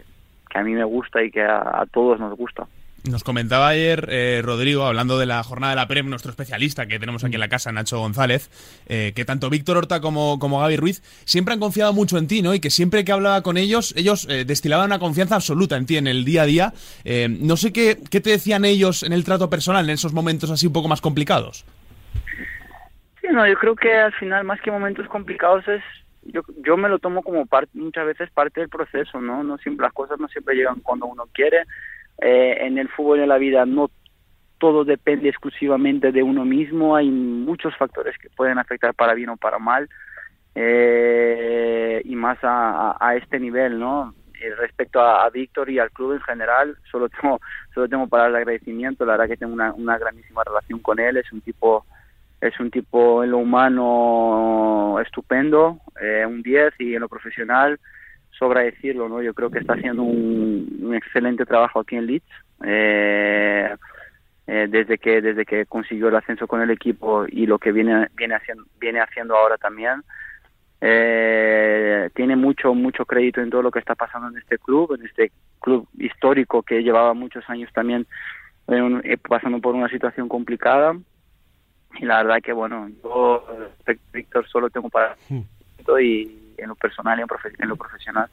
a 0.54 0.62
mí 0.62 0.74
me 0.74 0.84
gusta 0.84 1.22
y 1.22 1.30
que 1.30 1.42
a 1.42 1.84
todos 1.90 2.20
nos 2.20 2.36
gusta. 2.36 2.66
Nos 3.10 3.24
comentaba 3.24 3.66
ayer 3.66 4.06
eh, 4.10 4.42
Rodrigo, 4.44 4.84
hablando 4.84 5.18
de 5.18 5.26
la 5.26 5.42
jornada 5.42 5.72
de 5.72 5.76
la 5.76 5.88
PREM, 5.88 6.08
nuestro 6.08 6.30
especialista 6.30 6.86
que 6.86 7.00
tenemos 7.00 7.24
aquí 7.24 7.34
en 7.34 7.40
la 7.40 7.48
casa, 7.48 7.72
Nacho 7.72 7.98
González, 7.98 8.48
eh, 8.86 9.12
que 9.16 9.24
tanto 9.24 9.50
Víctor 9.50 9.76
Horta 9.76 10.00
como, 10.00 10.38
como 10.38 10.60
Gaby 10.60 10.76
Ruiz 10.76 11.02
siempre 11.24 11.52
han 11.52 11.58
confiado 11.58 11.92
mucho 11.92 12.16
en 12.16 12.28
ti, 12.28 12.42
¿no? 12.42 12.54
Y 12.54 12.60
que 12.60 12.70
siempre 12.70 13.04
que 13.04 13.10
hablaba 13.10 13.42
con 13.42 13.56
ellos, 13.56 13.92
ellos 13.96 14.28
eh, 14.30 14.44
destilaban 14.44 14.86
una 14.86 15.00
confianza 15.00 15.34
absoluta 15.34 15.76
en 15.76 15.86
ti 15.86 15.96
en 15.96 16.06
el 16.06 16.24
día 16.24 16.42
a 16.42 16.46
día. 16.46 16.72
Eh, 17.04 17.26
no 17.28 17.56
sé 17.56 17.72
qué, 17.72 17.98
qué 18.08 18.20
te 18.20 18.30
decían 18.30 18.64
ellos 18.64 19.02
en 19.02 19.12
el 19.12 19.24
trato 19.24 19.50
personal 19.50 19.84
en 19.84 19.94
esos 19.94 20.12
momentos 20.12 20.48
así 20.52 20.68
un 20.68 20.72
poco 20.72 20.86
más 20.86 21.00
complicados. 21.00 21.64
Sí, 23.20 23.26
no, 23.32 23.48
yo 23.48 23.56
creo 23.56 23.74
que 23.74 23.92
al 23.92 24.12
final, 24.12 24.44
más 24.44 24.60
que 24.60 24.70
momentos 24.70 25.08
complicados, 25.08 25.66
es 25.66 25.82
yo, 26.24 26.42
yo 26.64 26.76
me 26.76 26.88
lo 26.88 27.00
tomo 27.00 27.22
como 27.22 27.46
parte, 27.46 27.76
muchas 27.76 28.06
veces 28.06 28.30
parte 28.30 28.60
del 28.60 28.68
proceso, 28.68 29.20
¿no? 29.20 29.42
No 29.42 29.58
siempre 29.58 29.86
las 29.86 29.92
cosas 29.92 30.20
no 30.20 30.28
siempre 30.28 30.54
llegan 30.54 30.78
cuando 30.80 31.06
uno 31.06 31.24
quiere 31.32 31.64
eh, 32.20 32.58
en 32.60 32.78
el 32.78 32.88
fútbol 32.88 33.20
y 33.20 33.22
en 33.22 33.28
la 33.28 33.38
vida 33.38 33.64
no 33.66 33.90
todo 34.58 34.84
depende 34.84 35.28
exclusivamente 35.28 36.12
de 36.12 36.22
uno 36.22 36.44
mismo, 36.44 36.94
hay 36.94 37.10
muchos 37.10 37.76
factores 37.76 38.16
que 38.18 38.30
pueden 38.30 38.58
afectar 38.58 38.94
para 38.94 39.14
bien 39.14 39.30
o 39.30 39.36
para 39.36 39.58
mal, 39.58 39.88
eh, 40.54 42.00
y 42.04 42.14
más 42.14 42.38
a, 42.42 42.96
a, 43.00 43.16
este 43.16 43.40
nivel, 43.40 43.80
¿no? 43.80 44.14
Eh, 44.40 44.54
respecto 44.56 45.00
a, 45.00 45.24
a, 45.24 45.30
Víctor 45.30 45.68
y 45.68 45.80
al 45.80 45.90
club 45.90 46.12
en 46.12 46.20
general, 46.20 46.76
solo 46.90 47.08
tengo, 47.08 47.40
solo 47.74 47.88
tengo 47.88 48.06
palabras 48.06 48.34
de 48.34 48.38
agradecimiento, 48.38 49.04
la 49.04 49.12
verdad 49.12 49.28
que 49.28 49.36
tengo 49.36 49.52
una, 49.52 49.72
una 49.72 49.98
grandísima 49.98 50.44
relación 50.44 50.78
con 50.78 51.00
él, 51.00 51.16
es 51.16 51.32
un 51.32 51.40
tipo 51.40 51.84
es 52.40 52.58
un 52.58 52.70
tipo 52.70 53.22
en 53.22 53.30
lo 53.30 53.38
humano 53.38 54.98
estupendo, 55.00 55.78
eh, 56.00 56.26
un 56.26 56.42
10 56.42 56.74
y 56.80 56.94
en 56.94 57.00
lo 57.00 57.08
profesional 57.08 57.78
sobra 58.42 58.62
decirlo, 58.62 59.08
¿no? 59.08 59.22
Yo 59.22 59.34
creo 59.34 59.50
que 59.50 59.60
está 59.60 59.74
haciendo 59.74 60.02
un, 60.02 60.80
un 60.82 60.94
excelente 60.96 61.46
trabajo 61.46 61.78
aquí 61.78 61.94
en 61.94 62.06
Leeds. 62.06 62.26
Eh, 62.64 63.76
eh, 64.48 64.66
desde 64.68 64.98
que 64.98 65.22
desde 65.22 65.44
que 65.44 65.66
consiguió 65.66 66.08
el 66.08 66.16
ascenso 66.16 66.48
con 66.48 66.60
el 66.60 66.70
equipo 66.70 67.24
y 67.28 67.46
lo 67.46 67.60
que 67.60 67.70
viene 67.70 68.08
viene 68.16 68.34
haciendo 68.34 68.64
viene 68.80 68.98
haciendo 69.00 69.36
ahora 69.36 69.56
también 69.56 70.02
eh, 70.80 72.10
tiene 72.12 72.34
mucho 72.34 72.74
mucho 72.74 73.06
crédito 73.06 73.40
en 73.40 73.50
todo 73.50 73.62
lo 73.62 73.70
que 73.70 73.78
está 73.78 73.94
pasando 73.94 74.30
en 74.30 74.38
este 74.38 74.58
club 74.58 74.96
en 74.98 75.06
este 75.06 75.30
club 75.60 75.86
histórico 75.96 76.64
que 76.64 76.82
llevaba 76.82 77.14
muchos 77.14 77.48
años 77.48 77.70
también 77.72 78.04
eh, 78.66 79.16
pasando 79.28 79.60
por 79.60 79.76
una 79.76 79.88
situación 79.88 80.28
complicada 80.28 80.96
y 82.00 82.04
la 82.04 82.24
verdad 82.24 82.42
que 82.42 82.52
bueno 82.52 82.90
yo 83.04 83.46
Víctor 84.12 84.48
solo 84.48 84.70
tengo 84.70 84.90
para 84.90 85.14
y 86.00 86.41
en 86.58 86.68
lo 86.68 86.74
personal 86.74 87.18
y 87.18 87.22
en, 87.22 87.28
profe 87.28 87.50
en 87.58 87.68
lo 87.68 87.76
profesional. 87.76 88.28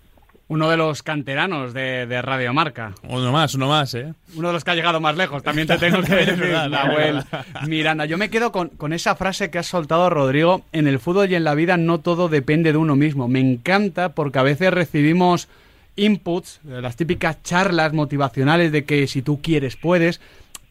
Uno 0.48 0.68
de 0.68 0.78
los 0.78 1.04
canteranos 1.04 1.74
de, 1.74 2.08
de 2.08 2.22
Radio 2.24 2.52
Marca. 2.54 2.94
Uno 3.04 3.32
más, 3.32 3.54
uno 3.54 3.68
más, 3.68 3.94
¿eh? 3.94 4.16
Uno 4.36 4.48
de 4.48 4.54
los 4.56 4.64
que 4.64 4.72
ha 4.72 4.76
llegado 4.76 5.00
más 5.00 5.16
lejos, 5.16 5.44
también 5.44 5.68
te 5.68 5.78
tengo 5.78 6.02
que 6.02 6.16
decir, 6.26 6.52
Nahuel 6.70 7.24
Miranda. 7.68 8.06
Yo 8.06 8.18
me 8.18 8.32
quedo 8.32 8.52
con, 8.52 8.70
con, 8.70 8.92
esa 8.92 9.16
frase 9.16 9.52
que 9.52 9.60
has 9.60 9.68
soltado, 9.68 10.10
Rodrigo. 10.10 10.64
En 10.72 10.88
el 10.88 11.00
fútbol 11.00 11.30
y 11.30 11.36
en 11.36 11.44
la 11.44 11.54
vida 11.54 11.78
no 11.78 12.00
todo 12.00 12.30
depende 12.30 12.72
de 12.72 12.80
uno 12.80 12.96
mismo. 12.96 13.28
Me 13.28 13.40
encanta 13.40 14.10
porque 14.10 14.40
a 14.40 14.44
veces 14.44 14.74
recibimos 14.74 15.50
inputs, 16.00 16.62
las 16.64 16.96
típicas 16.96 17.44
charlas 17.44 17.94
motivacionales 17.94 18.72
de 18.72 18.86
que 18.86 19.06
si 19.08 19.22
tú 19.22 19.42
quieres, 19.42 19.76
puedes 19.76 20.20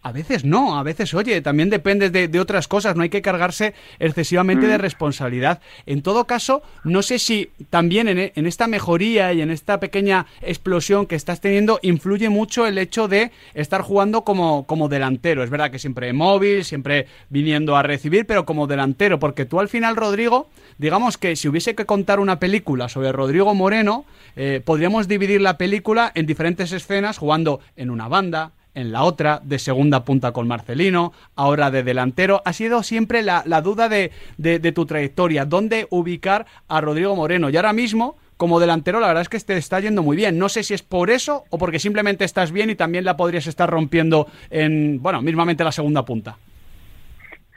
a 0.03 0.13
veces 0.13 0.45
no, 0.45 0.79
a 0.79 0.83
veces, 0.83 1.13
oye, 1.15 1.41
también 1.41 1.71
depende 1.71 2.11
de, 2.11 2.41
otras 2.41 2.69
cosas, 2.69 2.95
no 2.97 3.03
hay 3.03 3.09
que 3.09 3.23
cargarse 3.23 3.75
excesivamente 3.99 4.67
de 4.67 4.79
mm. 4.79 4.81
responsabilidad. 4.81 5.61
En 5.87 6.03
todo 6.03 6.25
caso, 6.25 6.63
no 6.85 7.03
sé 7.03 7.19
si 7.19 7.51
también 7.69 8.09
en, 8.09 8.33
en, 8.35 8.47
esta 8.47 8.69
mejoría 8.69 9.33
y 9.33 9.43
en 9.43 9.51
esta 9.51 9.81
pequeña 9.81 10.27
explosión 10.41 11.07
que 11.07 11.17
estás 11.17 11.41
teniendo 11.41 11.81
influye 11.83 12.29
mucho 12.29 12.67
el 12.67 12.79
hecho 12.79 13.09
de 13.09 13.33
estar 13.55 13.83
jugando 13.83 14.23
como, 14.23 14.67
como 14.67 14.89
delantero. 14.89 15.43
Es 15.43 15.51
verdad 15.51 15.71
que 15.71 15.79
siempre 15.79 16.13
móvil, 16.13 16.65
siempre 16.65 17.07
viniendo 17.29 17.77
a 17.77 17.83
recibir, 17.83 18.27
pero 18.27 18.47
como 18.47 18.67
delantero, 18.67 19.19
porque 19.19 19.47
tú 19.47 19.61
al 19.61 19.69
final, 19.69 19.97
Rodrigo, 19.97 20.49
digamos 20.79 21.19
que 21.19 21.37
si 21.37 21.49
hubiese 21.49 21.75
que 21.75 21.87
contar 21.87 22.21
una 22.21 22.39
película 22.39 22.89
sobre 22.89 23.13
Rodrigo 23.13 23.55
Moreno, 23.55 24.05
eh, 24.37 24.63
podríamos 24.65 25.09
dividir 25.09 25.41
la 25.41 25.59
película 25.59 26.13
en 26.15 26.27
diferentes 26.27 26.73
escenas 26.73 27.19
jugando 27.19 27.61
en 27.77 27.91
una 27.91 28.09
banda, 28.09 28.53
en 28.79 28.93
la 28.93 29.03
otra, 29.03 29.41
de 29.43 29.59
segunda 29.59 30.05
punta 30.05 30.33
con 30.33 30.47
Marcelino, 30.47 31.13
ahora 31.35 31.71
de 31.73 31.83
delantero. 31.83 32.43
Ha 32.45 32.53
sido 32.53 32.85
siempre 32.85 33.23
la, 33.23 33.43
duda 33.61 33.89
de, 33.89 34.13
de, 34.37 34.73
tu 34.73 34.87
trayectoria, 34.87 35.45
dónde 35.45 35.89
ubicar 35.91 36.47
a 36.69 36.81
Rodrigo 36.81 37.17
Moreno. 37.17 37.51
Y 37.51 37.57
ahora 37.57 37.73
mismo, 37.73 38.17
como 38.37 38.61
delantero, 38.61 39.01
la 39.01 39.09
verdad 39.09 39.23
es 39.23 39.29
que 39.29 39.41
te 39.41 39.57
está 39.57 39.81
yendo 39.81 40.05
muy 40.05 40.17
bien. 40.17 40.39
No 40.39 40.49
sé 40.49 40.63
si 40.63 40.75
es 40.75 40.83
por 40.83 41.11
eso 41.11 41.45
o 41.51 41.59
porque 41.59 41.81
simplemente 41.81 42.25
estás 42.25 42.53
bien 42.53 42.71
y 42.71 42.77
también 42.77 43.05
la 43.05 43.17
podrías 43.17 43.49
estar 43.49 43.69
rompiendo 43.69 44.29
en, 44.49 45.03
bueno, 45.03 45.23
mismamente 45.23 45.65
la 45.65 45.73
segunda 45.73 46.05
punta. 46.05 46.37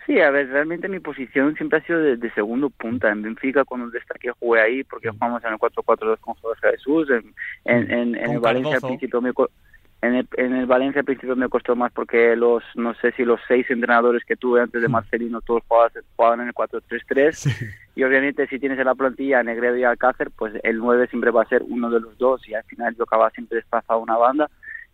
Sí, 0.07 0.19
a 0.19 0.31
ver, 0.31 0.49
realmente 0.49 0.89
mi 0.89 0.99
posición 0.99 1.55
siempre 1.55 1.77
ha 1.77 1.83
sido 1.83 1.99
de, 1.99 2.31
segundo 2.31 2.71
punta. 2.71 3.11
En 3.11 3.21
Benfica, 3.21 3.63
cuando 3.63 3.91
destaqué, 3.91 4.31
jugué 4.39 4.59
ahí 4.59 4.83
porque 4.83 5.09
jugamos 5.09 5.43
en 5.45 5.53
el 5.53 5.59
4-4-2 5.59 6.17
con 6.19 6.33
José 6.33 6.71
Jesús. 6.71 7.09
En, 7.11 7.35
en, 7.65 8.15
en, 8.15 8.31
el 8.31 8.39
Valencia, 8.39 8.77
al 8.77 8.81
principio, 8.81 9.21
me, 9.21 9.31
en 10.01 10.15
el, 10.15 10.27
en 10.37 10.55
el 10.55 10.65
Valencia, 10.65 10.99
al 10.99 11.05
principio, 11.05 11.35
me 11.35 11.49
costó 11.49 11.75
más 11.75 11.91
porque 11.91 12.35
los, 12.35 12.63
no 12.75 12.95
sé 12.95 13.11
si 13.11 13.23
los 13.23 13.39
seis 13.47 13.69
entrenadores 13.69 14.23
que 14.25 14.35
tuve 14.35 14.61
antes 14.61 14.81
de 14.81 14.87
Marcelino, 14.87 15.41
todos 15.41 15.63
jugaban, 15.67 16.41
en 16.41 16.47
el 16.47 16.53
4-3-3. 16.53 17.77
Y 17.93 18.03
obviamente, 18.03 18.47
si 18.47 18.57
tienes 18.57 18.79
en 18.79 18.85
la 18.85 18.95
plantilla 18.95 19.43
Negredo 19.43 19.75
y 19.75 19.83
Alcácer, 19.83 20.31
pues 20.31 20.53
el 20.63 20.77
9 20.77 21.07
siempre 21.07 21.29
va 21.29 21.43
a 21.43 21.47
ser 21.47 21.61
uno 21.67 21.89
de 21.89 21.99
los 21.99 22.17
dos. 22.17 22.47
Y 22.47 22.53
al 22.53 22.63
final, 22.63 22.95
yo 22.95 23.03
acababa 23.03 23.29
siempre 23.31 23.57
desplazado 23.57 23.99
a 23.99 24.03
una 24.03 24.15
banda 24.15 24.49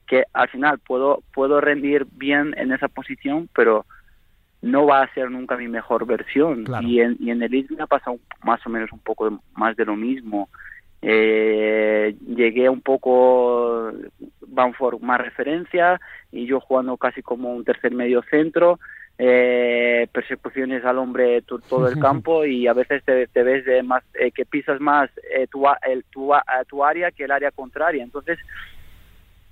que 0.07 0.23
al 0.33 0.49
final 0.49 0.79
puedo, 0.79 1.21
puedo 1.33 1.61
rendir 1.61 2.07
bien 2.13 2.55
en 2.57 2.71
esa 2.71 2.87
posición, 2.87 3.49
pero 3.53 3.85
no 4.61 4.85
va 4.85 5.03
a 5.03 5.13
ser 5.13 5.29
nunca 5.29 5.57
mi 5.57 5.67
mejor 5.67 6.05
versión. 6.05 6.65
Y, 6.81 7.01
en, 7.01 7.17
y 7.19 7.29
en 7.29 7.43
el 7.43 7.67
ha 7.79 7.87
pasado 7.87 8.17
más 8.43 8.65
o 8.65 8.69
menos 8.69 8.91
un 8.91 8.99
poco 8.99 9.39
más 9.53 9.75
de 9.75 9.85
lo 9.85 9.95
mismo. 9.95 10.49
Eh, 11.01 12.15
llegué 12.25 12.67
un 12.69 12.81
poco 12.81 13.91
Banford 14.57 14.99
más 14.99 15.21
referencia 15.21 16.01
y 16.31 16.45
yo 16.47 16.59
jugando 16.59 16.97
casi 16.97 17.21
como 17.21 17.53
un 17.53 17.63
tercer 17.63 17.93
medio 17.93 18.21
centro, 18.23 18.79
eh, 19.19 20.07
persecuciones 20.11 20.83
al 20.83 20.97
hombre 20.97 21.41
todo 21.43 21.87
el 21.87 21.99
campo 22.07 22.43
y 22.43 22.67
a 22.67 22.73
veces 22.73 23.03
te, 23.05 23.43
ves 23.43 23.65
de 23.65 23.83
más 23.83 24.03
eh, 24.15 24.31
que 24.31 24.45
pisas 24.45 24.81
más 24.81 25.09
eh, 25.31 25.47
tu, 25.47 25.63
el, 25.83 26.03
tu, 26.05 26.31
tu 26.67 26.83
área 26.83 27.11
que 27.11 27.23
el 27.23 27.31
área 27.31 27.51
contraria. 27.51 28.03
Entonces, 28.03 28.37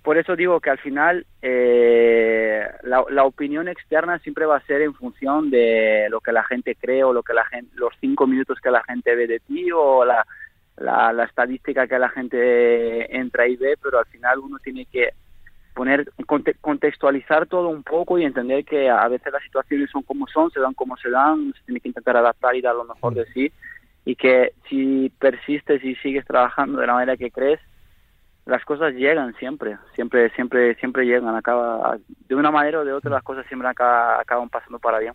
por 0.06 0.20
eso 0.20 0.36
digo 0.36 0.60
que 0.60 0.70
al 0.70 0.78
final 0.78 1.26
eh, 1.42 2.64
la, 2.84 3.24
opinión 3.24 3.68
externa 3.68 4.20
siempre 4.20 4.46
va 4.46 4.58
a 4.58 4.66
ser 4.68 4.84
en 4.84 4.94
función 4.94 5.50
de 5.50 6.08
lo 6.12 6.22
que 6.22 6.32
la 6.32 6.44
gente 6.44 6.76
cree 6.76 7.04
o 7.04 7.12
lo 7.12 7.24
que 7.24 7.34
la 7.34 7.46
gente, 7.46 7.72
los 7.76 7.92
cinco 8.00 8.28
minutos 8.28 8.60
que 8.60 8.70
la 8.70 8.84
gente 8.84 9.16
ve 9.16 9.26
de 9.26 9.40
ti 9.40 9.72
o 9.72 10.06
la, 10.06 10.24
la, 10.77 11.24
estadística 11.24 11.88
que 11.88 12.00
la 12.00 12.10
gente 12.10 13.15
entra 13.15 13.48
y 13.48 13.55
ve, 13.55 13.75
pero 13.82 14.00
al 14.00 14.05
final 14.05 14.39
uno 14.39 14.58
tiene 14.60 14.86
que 14.86 15.10
poner 15.74 16.10
contextualizar 16.62 17.48
todo 17.48 17.67
un 17.67 17.84
poco 17.84 18.17
y 18.17 18.24
entender 18.24 18.63
que 18.63 18.89
a 18.89 19.08
veces 19.10 19.34
las 19.34 19.44
situaciones 19.44 19.89
son 19.91 20.03
como 20.03 20.25
son, 20.27 20.50
se 20.51 20.62
dan 20.62 20.74
como 20.74 20.96
se 20.96 21.10
dan, 21.10 21.53
se 21.53 21.65
tiene 21.65 21.82
que 21.82 21.89
intentar 21.89 22.15
adaptar 22.15 22.55
y 22.55 22.62
dar 22.62 22.75
lo 22.75 22.86
mejor 22.86 23.13
de 23.13 23.25
sí 23.34 23.51
y 24.05 24.15
que 24.15 24.53
si 24.70 25.12
persistes 25.20 25.84
y 25.84 25.96
sigues 25.96 26.25
trabajando 26.25 26.79
de 26.79 26.88
la 26.88 26.94
manera 26.94 27.17
que 27.17 27.32
crees, 27.32 27.60
las 28.46 28.63
cosas 28.63 28.94
llegan 28.94 29.34
siempre, 29.39 29.77
siempre, 29.96 30.29
siempre, 30.36 30.75
siempre 30.75 31.05
llegan, 31.05 31.36
acaba, 31.36 31.98
de 32.27 32.36
una 32.36 32.51
manera 32.51 32.79
o 32.79 32.86
de 32.86 32.94
otra 32.94 33.10
las 33.10 33.24
cosas 33.24 33.46
siempre 33.48 33.67
acaban 33.67 34.50
pasando 34.50 34.77
para 34.77 35.00
bien. 35.00 35.13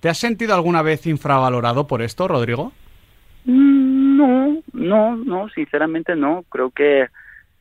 ¿Te 0.00 0.08
has 0.08 0.18
sentido 0.18 0.54
alguna 0.54 0.82
vez 0.82 1.06
infravalorado 1.06 1.86
por 1.86 2.02
esto, 2.02 2.26
Rodrigo? 2.26 2.72
Mm, 3.44 3.83
no, 4.14 4.62
no, 4.72 5.16
no, 5.16 5.48
sinceramente 5.50 6.16
no. 6.16 6.44
Creo 6.48 6.70
que 6.70 7.08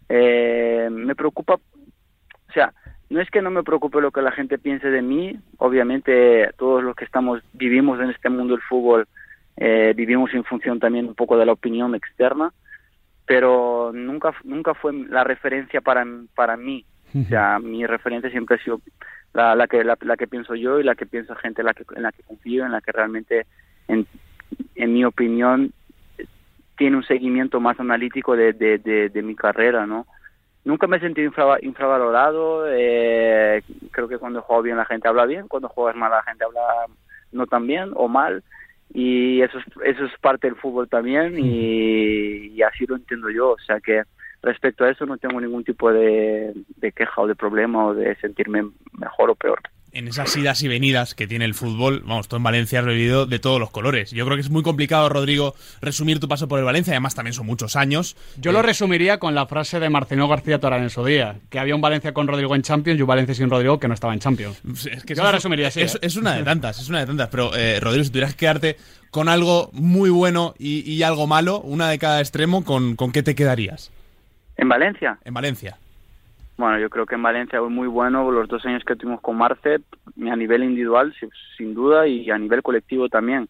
eh, 0.10 0.89
me 0.91 1.15
preocupa, 1.15 1.55
o 1.55 2.53
sea, 2.53 2.74
no 3.10 3.19
es 3.22 3.29
que 3.29 3.41
no 3.41 3.51
me 3.51 3.63
preocupe 3.63 4.01
lo 4.01 4.12
que 4.12 4.22
la 4.22 4.31
gente 4.31 4.57
piense 4.57 4.89
de 4.89 5.01
mí. 5.01 5.38
Obviamente 5.57 6.50
todos 6.57 6.83
los 6.83 6.95
que 6.95 7.05
estamos 7.05 7.41
vivimos 7.53 8.00
en 8.00 8.10
este 8.10 8.29
mundo 8.29 8.53
del 8.53 8.63
fútbol 8.63 9.07
eh, 9.57 9.93
vivimos 9.95 10.33
en 10.33 10.43
función 10.43 10.79
también 10.79 11.07
un 11.07 11.15
poco 11.15 11.38
de 11.38 11.45
la 11.45 11.51
opinión 11.51 11.93
externa 11.93 12.51
pero 13.25 13.91
nunca 13.93 14.33
nunca 14.43 14.74
fue 14.74 14.93
la 14.93 15.24
referencia 15.24 15.81
para 15.81 16.05
para 16.36 16.57
mí 16.57 16.86
o 17.15 17.24
sea 17.25 17.60
mi 17.60 17.86
referencia 17.86 18.31
siempre 18.31 18.55
ha 18.55 18.63
sido 18.63 18.81
la, 19.33 19.55
la 19.55 19.67
que 19.67 19.83
la, 19.83 19.95
que 20.17 20.27
pienso 20.27 20.55
yo 20.55 20.79
y 20.79 20.83
la 20.83 20.95
que 20.95 21.05
piensa 21.05 21.36
gente 21.36 21.62
en 21.62 21.67
la 21.67 21.74
que 21.74 21.86
en 21.95 22.03
la 22.03 22.12
que 22.12 22.24
confío 22.24 22.65
en 22.65 22.72
la 22.72 22.81
que 22.81 22.91
realmente 22.91 23.45
en, 23.88 24.07
en 24.75 24.93
mi 24.93 25.05
opinión 25.05 25.72
tiene 26.77 26.98
un 26.98 27.03
seguimiento 27.03 27.60
más 27.60 27.80
analítico 27.80 28.36
de, 28.36 28.53
de, 28.53 29.22
mi 29.22 29.36
carrera 29.36 29.86
no 29.86 30.06
nunca 30.65 30.88
me 30.88 30.98
he 30.98 31.00
sentido 31.00 31.32
infravalorado 31.62 32.65
eh, 32.70 33.62
creo 33.92 34.08
que 34.08 34.18
cuando 34.18 34.42
juego 34.42 34.62
bien 34.63 34.77
la 34.77 34.86
gente 34.86 35.08
habla 35.08 35.25
bien 35.25 35.48
cuando 35.48 35.70
juegas 35.70 35.96
mal 35.96 36.12
la 36.12 36.24
gente 36.24 36.46
habla 36.46 36.62
no 37.32 37.48
tan 37.48 37.68
bien 37.68 37.92
o 37.96 38.08
mal 38.08 38.44
y 38.94 39.42
eso 39.42 39.58
es, 39.58 39.65
eso 39.86 40.06
es 40.06 40.12
parte 40.20 40.48
del 40.48 40.56
fútbol 40.56 40.88
también 40.88 41.34
y, 41.38 42.62
así 42.62 42.86
lo 42.86 42.96
entiendo 42.96 43.30
yo. 43.32 43.51
O 43.51 43.60
sea 43.60 43.80
que 43.80 44.03
respecto 44.44 44.86
a 44.86 44.92
eso 44.92 45.06
no 45.06 45.18
tengo 45.18 45.42
ningún 45.42 45.63
tipo 45.63 45.92
de 45.92 46.53
queja 46.96 47.22
o 47.22 47.27
de 47.27 47.36
problema 47.36 47.88
o 47.88 47.96
de 47.96 48.15
sentirme 48.18 48.70
mejor 49.00 49.32
o 49.32 49.36
peor 49.36 49.60
en 49.93 50.07
esas 50.07 50.35
idas 50.35 50.62
y 50.63 50.67
venidas 50.67 51.13
que 51.13 51.27
tiene 51.27 51.45
el 51.45 51.53
fútbol, 51.53 52.01
vamos, 52.05 52.27
tú 52.27 52.35
en 52.35 52.43
Valencia 52.43 52.79
has 52.79 52.85
vivido 52.85 53.25
de 53.25 53.39
todos 53.39 53.59
los 53.59 53.69
colores. 53.69 54.12
Yo 54.12 54.25
creo 54.25 54.35
que 54.35 54.41
es 54.41 54.50
muy 54.50 54.63
complicado, 54.63 55.07
Rodrigo, 55.07 55.55
resumir 55.81 56.19
tu 56.19 56.27
paso 56.27 56.47
por 56.47 56.59
el 56.59 56.65
Valencia, 56.65 56.93
además 56.93 57.15
también 57.15 57.33
son 57.33 57.45
muchos 57.45 57.75
años. 57.75 58.17
Yo 58.38 58.51
lo 58.51 58.62
resumiría 58.62 59.19
con 59.19 59.35
la 59.35 59.45
frase 59.45 59.79
de 59.79 59.89
Marcelino 59.89 60.27
García 60.27 60.59
Torán 60.59 60.81
en 60.81 60.89
su 60.89 61.05
día, 61.05 61.35
que 61.50 61.59
había 61.59 61.75
un 61.75 61.81
Valencia 61.81 62.13
con 62.13 62.27
Rodrigo 62.27 62.55
en 62.55 62.63
Champions 62.63 63.00
y 63.00 63.03
un 63.03 63.07
Valencia 63.07 63.35
sin 63.35 63.50
Rodrigo 63.50 63.79
que 63.79 63.88
no 63.88 63.93
estaba 63.93 64.13
en 64.13 64.19
Champions. 64.19 64.62
Es 64.91 65.03
que 65.03 65.13
Yo 65.13 65.23
lo 65.23 65.31
resumiría 65.31 65.67
así. 65.67 65.81
Es, 65.81 65.95
¿eh? 66.01 66.19
una 66.19 66.35
de 66.35 66.43
tantas, 66.43 66.79
es 66.79 66.89
una 66.89 67.00
de 67.00 67.05
tantas, 67.05 67.29
pero 67.29 67.55
eh, 67.55 67.79
Rodrigo, 67.79 68.03
si 68.03 68.09
tuvieras 68.09 68.33
que 68.33 68.39
quedarte 68.39 68.77
con 69.12 69.29
algo 69.29 69.69
muy 69.73 70.09
bueno 70.09 70.55
y, 70.57 71.03
algo 71.03 71.27
malo, 71.27 71.59
una 71.62 71.89
de 71.89 72.00
cada 72.00 72.19
extremo, 72.19 72.63
¿con, 72.63 72.95
¿con 72.95 73.12
qué 73.12 73.21
te 73.21 73.35
quedarías? 73.35 73.91
¿En 74.57 74.67
Valencia? 74.67 75.19
En 75.23 75.33
Valencia. 75.35 75.77
Bueno, 76.57 76.77
yo 76.79 76.89
creo 76.89 77.05
que 77.05 77.15
en 77.15 77.24
Valencia 77.24 77.60
fue 77.60 77.69
muy 77.69 77.88
bueno 77.88 78.29
los 78.31 78.48
dos 78.48 78.65
años 78.65 78.83
que 78.83 78.95
tuvimos 78.95 79.22
con 79.22 79.38
Marce, 79.38 79.79
a 80.29 80.36
nivel 80.36 80.63
individual 80.63 81.13
sin 81.57 81.74
duda 81.74 82.07
y 82.07 82.29
a 82.29 82.38
nivel 82.38 82.62
colectivo 82.62 83.10
también. 83.10 83.50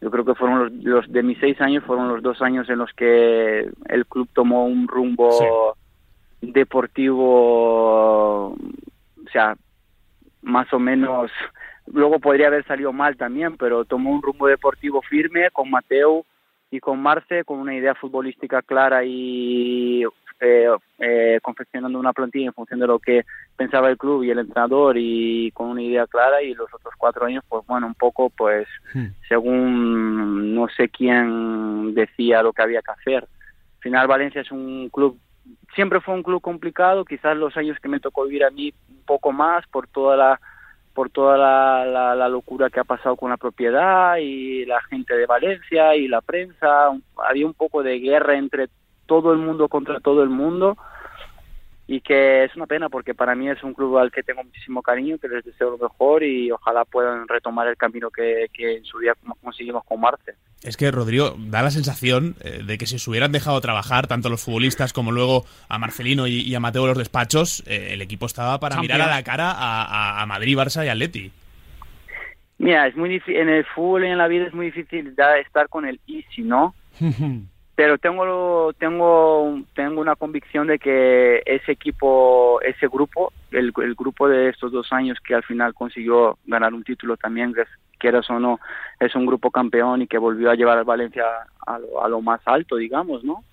Yo 0.00 0.10
creo 0.10 0.24
que 0.24 0.36
fueron 0.36 0.80
los, 0.84 1.10
de 1.10 1.22
mis 1.24 1.38
seis 1.38 1.60
años 1.60 1.82
fueron 1.84 2.08
los 2.08 2.22
dos 2.22 2.40
años 2.40 2.70
en 2.70 2.78
los 2.78 2.92
que 2.92 3.68
el 3.88 4.06
club 4.06 4.28
tomó 4.32 4.66
un 4.66 4.86
rumbo 4.86 5.76
deportivo, 6.40 7.26
o 8.50 8.56
sea, 9.32 9.56
más 10.42 10.72
o 10.72 10.78
menos, 10.78 11.32
luego 11.92 12.20
podría 12.20 12.46
haber 12.46 12.64
salido 12.64 12.92
mal 12.92 13.16
también, 13.16 13.56
pero 13.56 13.84
tomó 13.84 14.12
un 14.12 14.22
rumbo 14.22 14.46
deportivo 14.46 15.02
firme 15.02 15.50
con 15.52 15.68
Mateo 15.68 16.24
y 16.70 16.78
con 16.78 17.02
Marce, 17.02 17.44
con 17.44 17.58
una 17.58 17.74
idea 17.74 17.96
futbolística 17.96 18.62
clara 18.62 19.04
y 19.04 20.04
eh, 20.40 20.68
eh, 20.98 21.40
confeccionando 21.42 21.98
una 21.98 22.12
plantilla 22.12 22.46
en 22.46 22.52
función 22.52 22.78
de 22.78 22.86
lo 22.86 23.00
que 23.00 23.24
pensaba 23.56 23.90
el 23.90 23.98
club 23.98 24.22
y 24.22 24.30
el 24.30 24.38
entrenador 24.38 24.96
y 24.96 25.50
con 25.50 25.70
una 25.70 25.82
idea 25.82 26.06
clara 26.06 26.40
y 26.42 26.54
los 26.54 26.72
otros 26.72 26.94
cuatro 26.96 27.26
años 27.26 27.42
pues 27.48 27.66
bueno 27.66 27.88
un 27.88 27.94
poco 27.94 28.30
pues 28.30 28.68
hmm. 28.94 29.06
según 29.28 30.54
no 30.54 30.68
sé 30.68 30.90
quién 30.90 31.92
decía 31.92 32.42
lo 32.42 32.52
que 32.52 32.62
había 32.62 32.82
que 32.82 32.92
hacer 32.92 33.24
al 33.24 33.80
final 33.80 34.06
Valencia 34.06 34.42
es 34.42 34.52
un 34.52 34.88
club 34.90 35.18
siempre 35.74 36.00
fue 36.00 36.14
un 36.14 36.22
club 36.22 36.40
complicado 36.40 37.04
quizás 37.04 37.36
los 37.36 37.56
años 37.56 37.76
que 37.82 37.88
me 37.88 37.98
tocó 37.98 38.24
vivir 38.24 38.44
a 38.44 38.50
mí 38.50 38.72
un 38.90 39.04
poco 39.04 39.32
más 39.32 39.66
por 39.66 39.88
toda 39.88 40.16
la 40.16 40.40
por 40.94 41.10
toda 41.10 41.36
la, 41.36 42.14
la, 42.16 42.28
locura 42.28 42.70
que 42.70 42.80
ha 42.80 42.84
pasado 42.84 43.14
con 43.14 43.30
la 43.30 43.36
propiedad 43.36 44.16
y 44.16 44.64
la 44.64 44.82
gente 44.82 45.14
de 45.14 45.26
Valencia 45.26 45.94
y 45.94 46.08
la 46.08 46.20
prensa 46.20 46.90
había 47.28 47.46
un 47.46 47.54
poco 47.54 47.84
de 47.84 48.00
guerra 48.00 48.36
entre 48.36 48.68
todo 49.08 49.32
el 49.32 49.38
mundo 49.38 49.68
contra 49.68 49.98
todo 49.98 50.22
el 50.22 50.28
mundo. 50.28 50.76
y 51.90 52.02
que 52.02 52.44
es 52.44 52.54
una 52.54 52.66
pena 52.66 52.90
porque 52.90 53.14
para 53.14 53.34
mí 53.34 53.48
es 53.48 53.62
un 53.64 53.72
club 53.72 53.96
al 53.96 54.12
que 54.12 54.22
tengo 54.22 54.44
muchísimo 54.44 54.82
cariño, 54.82 55.16
que 55.16 55.26
les 55.26 55.42
deseo 55.42 55.70
lo 55.70 55.78
mejor 55.78 56.22
y 56.22 56.52
ojalá 56.52 56.84
puedan 56.84 57.26
retomar 57.26 57.66
el 57.66 57.78
camino 57.78 58.10
que, 58.10 58.48
que 58.52 58.76
en 58.76 58.84
su 58.84 58.98
día 58.98 59.14
conseguimos 59.42 59.82
con 59.84 59.98
Marte. 59.98 60.34
Es 60.62 60.76
que, 60.76 60.90
Rodrigo, 60.90 61.34
da 61.38 61.62
la 61.62 61.70
sensación 61.70 62.34
eh, 62.42 62.62
de 62.62 62.78
que 62.78 62.86
si 62.86 62.98
se 62.98 63.08
hubieran 63.08 63.32
dejado 63.32 63.60
trabajar 63.60 64.06
tanto 64.06 64.28
los 64.28 64.44
futbolistas 64.44 64.92
como 64.92 65.12
luego 65.12 65.44
a 65.68 65.78
Marcelino 65.78 66.26
y, 66.26 66.54
a 66.54 66.60
Mateo 66.60 66.86
los 66.86 66.98
despachos, 66.98 67.62
eh, 67.66 67.90
el 67.92 68.02
equipo 68.02 68.26
estaba 68.26 68.60
para 68.60 68.80
mirar 68.80 69.00
a 69.00 69.06
la 69.06 69.22
cara 69.22 69.52
a, 69.52 70.20
a, 70.20 70.26
Madrid, 70.26 70.58
Barça 70.58 70.84
y 70.84 70.88
Atleti. 70.88 71.32
Mira, 72.58 72.88
es 72.88 72.96
muy 72.96 73.08
difícil, 73.08 73.36
en 73.36 73.48
el 73.48 73.64
fútbol 73.64 74.04
y 74.04 74.08
en 74.08 74.18
la 74.18 74.26
vida 74.26 74.46
es 74.46 74.52
muy 74.52 74.66
difícil 74.66 75.14
estar 75.40 75.68
con 75.68 75.86
el 75.86 76.00
easy, 76.08 76.42
¿no? 76.42 76.74
pero 77.78 77.96
tengo 77.96 78.72
tengo 78.72 79.60
tengo 79.72 80.00
una 80.00 80.16
convicción 80.16 80.66
de 80.66 80.80
que 80.80 81.44
ese 81.46 81.70
equipo 81.70 82.60
ese 82.60 82.88
grupo 82.88 83.32
el, 83.52 83.72
el, 83.80 83.94
grupo 83.94 84.28
de 84.28 84.48
estos 84.48 84.72
dos 84.72 84.92
años 84.92 85.16
que 85.24 85.32
al 85.32 85.44
final 85.44 85.74
consiguió 85.74 86.38
ganar 86.44 86.74
un 86.74 86.82
título 86.82 87.16
también 87.16 87.54
quieras 87.96 88.28
o 88.30 88.40
no 88.40 88.58
es 88.98 89.14
un 89.14 89.26
grupo 89.26 89.52
campeón 89.52 90.02
y 90.02 90.08
que 90.08 90.18
volvió 90.18 90.50
a 90.50 90.56
llevar 90.56 90.76
al 90.76 90.84
Valencia 90.86 91.22
a 91.64 91.78
lo, 91.78 92.04
a 92.04 92.08
lo 92.08 92.20
más 92.20 92.40
alto 92.46 92.74
digamos 92.74 93.22
no 93.22 93.44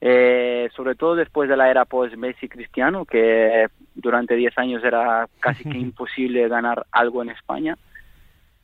eh, 0.00 0.70
sobre 0.74 0.94
todo 0.94 1.14
después 1.14 1.50
de 1.50 1.58
la 1.58 1.70
era 1.70 1.84
post 1.84 2.14
Messi 2.14 2.48
Cristiano 2.48 3.04
que 3.04 3.66
durante 3.94 4.34
10 4.34 4.56
años 4.56 4.82
era 4.82 5.28
casi 5.40 5.64
que 5.64 5.76
imposible 5.88 6.48
ganar 6.48 6.86
algo 6.90 7.20
en 7.20 7.28
España 7.28 7.76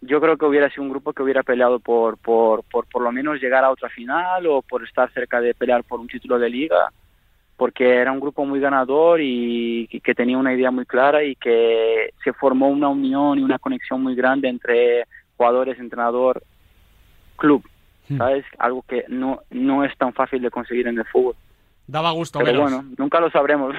yo 0.06 0.20
creo 0.20 0.36
que 0.36 0.44
hubiera 0.44 0.68
sido 0.70 0.82
un 0.82 0.90
grupo 0.90 1.12
que 1.12 1.22
hubiera 1.22 1.42
peleado 1.42 1.78
por, 1.78 2.18
por, 2.18 2.62
por, 2.64 2.86
por 2.86 3.02
lo 3.02 3.12
menos 3.12 3.40
llegar 3.40 3.64
a 3.64 3.70
otra 3.70 3.88
final 3.88 4.46
o 4.46 4.62
por 4.62 4.84
estar 4.84 5.10
cerca 5.12 5.40
de 5.40 5.54
pelear 5.54 5.84
por 5.84 6.00
un 6.00 6.06
título 6.06 6.38
de 6.38 6.50
liga, 6.50 6.90
porque 7.56 7.96
era 7.96 8.12
un 8.12 8.20
grupo 8.20 8.44
muy 8.44 8.60
ganador 8.60 9.20
y, 9.22 9.88
que 10.02 10.14
tenía 10.14 10.36
una 10.36 10.52
idea 10.52 10.70
muy 10.70 10.84
clara 10.84 11.24
y 11.24 11.36
que 11.36 12.10
se 12.22 12.32
formó 12.32 12.68
una 12.68 12.88
unión 12.88 13.38
y 13.38 13.42
una 13.42 13.58
conexión 13.58 14.02
muy 14.02 14.14
grande 14.14 14.48
entre 14.48 15.04
jugadores, 15.36 15.78
entrenador, 15.78 16.42
club, 17.36 17.64
hmm. 18.08 18.18
¿sabes? 18.18 18.44
Algo 18.58 18.84
que 18.86 19.04
no, 19.08 19.40
no 19.50 19.84
es 19.84 19.96
tan 19.96 20.12
fácil 20.12 20.42
de 20.42 20.50
conseguir 20.50 20.86
en 20.86 20.98
el 20.98 21.06
fútbol. 21.06 21.34
Daba 21.86 22.12
gusto 22.12 22.38
Pero 22.38 22.62
bueno, 22.62 22.82
nunca 22.96 23.20
lo 23.20 23.30
sabremos. 23.30 23.74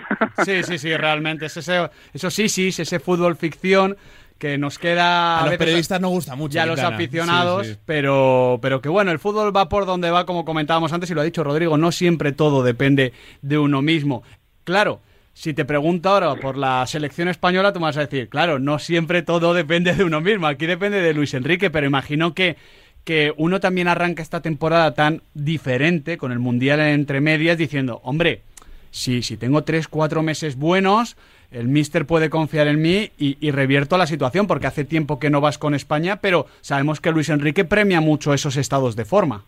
Sí, 0.46 0.62
sí, 0.62 0.78
sí, 0.78 0.96
realmente. 0.96 1.48
Es 1.48 1.58
ese, 1.58 1.90
eso 2.14 2.30
sí, 2.30 2.50
sí, 2.50 2.68
es 2.68 2.80
ese 2.80 3.00
fútbol 3.00 3.36
ficción 3.36 3.98
que 4.38 4.58
nos 4.58 4.78
queda... 4.78 5.40
A, 5.40 5.46
los 5.46 5.58
periodistas 5.58 6.02
no 6.02 6.10
gusta 6.10 6.36
mucho. 6.36 6.56
Ya 6.56 6.64
a 6.64 6.66
los 6.66 6.80
aficionados, 6.80 7.78
Pero, 7.86 8.60
pero 8.62 8.82
que 8.82 8.90
bueno, 8.90 9.12
el 9.12 9.20
fútbol 9.20 9.56
va 9.56 9.70
por 9.70 9.86
donde 9.86 10.12
va, 10.12 10.26
como 10.26 10.46
comentábamos 10.46 10.92
antes, 10.94 11.10
y 11.10 11.14
lo 11.14 11.22
ha 11.22 11.26
dicho 11.26 11.44
Rodrigo, 11.44 11.78
no 11.78 11.92
siempre 11.92 12.32
todo 12.32 12.64
depende 12.64 13.14
de 13.42 13.58
uno 13.58 13.82
mismo. 13.82 14.24
Claro, 14.64 15.00
si 15.34 15.54
te 15.54 15.66
pregunto 15.66 16.10
ahora 16.10 16.36
por 16.36 16.58
la 16.58 16.86
selección 16.88 17.28
española, 17.28 17.74
tú 17.74 17.80
me 17.80 17.88
vas 17.88 17.98
a 17.98 18.06
decir, 18.06 18.30
claro, 18.30 18.58
no 18.58 18.80
siempre 18.80 19.22
todo 19.22 19.54
depende 19.54 19.94
de 19.94 20.04
uno 20.04 20.22
mismo, 20.22 20.48
aquí 20.48 20.66
depende 20.66 21.02
de 21.02 21.14
Luis 21.14 21.34
Enrique, 21.34 21.70
pero 21.70 21.86
imagino 21.86 22.34
que, 22.34 22.56
que 23.04 23.34
uno 23.38 23.60
también 23.60 23.88
arranca 23.88 24.24
esta 24.24 24.42
temporada 24.42 24.94
tan 24.94 25.22
diferente, 25.34 26.18
con 26.18 26.32
el 26.32 26.40
Mundial 26.40 26.80
entre 26.80 27.20
medias, 27.22 27.58
diciendo, 27.58 28.00
hombre, 28.04 28.42
si, 28.92 29.22
si 29.24 29.36
tengo 29.36 29.64
tres, 29.64 29.90
cuatro 29.90 30.24
meses 30.24 30.56
buenos, 30.56 31.18
el 31.56 31.70
míster 31.70 32.06
puede 32.06 32.30
confiar 32.30 32.68
en 32.68 32.82
mí 32.82 33.12
y, 33.18 33.52
revierto 33.52 33.98
la 33.98 34.08
situación, 34.08 34.46
porque 34.46 34.68
hace 34.68 34.84
tiempo 34.84 35.20
que 35.20 35.30
no 35.30 35.40
vas 35.40 35.58
con 35.58 35.74
España, 35.74 36.18
pero 36.18 36.48
sabemos 36.60 37.00
que 37.00 37.12
Luis 37.12 37.30
Enrique 37.30 37.64
premia 37.64 38.02
mucho 38.02 38.34
esos 38.34 38.58
estados 38.58 38.98
de 38.98 39.06
forma. 39.06 39.46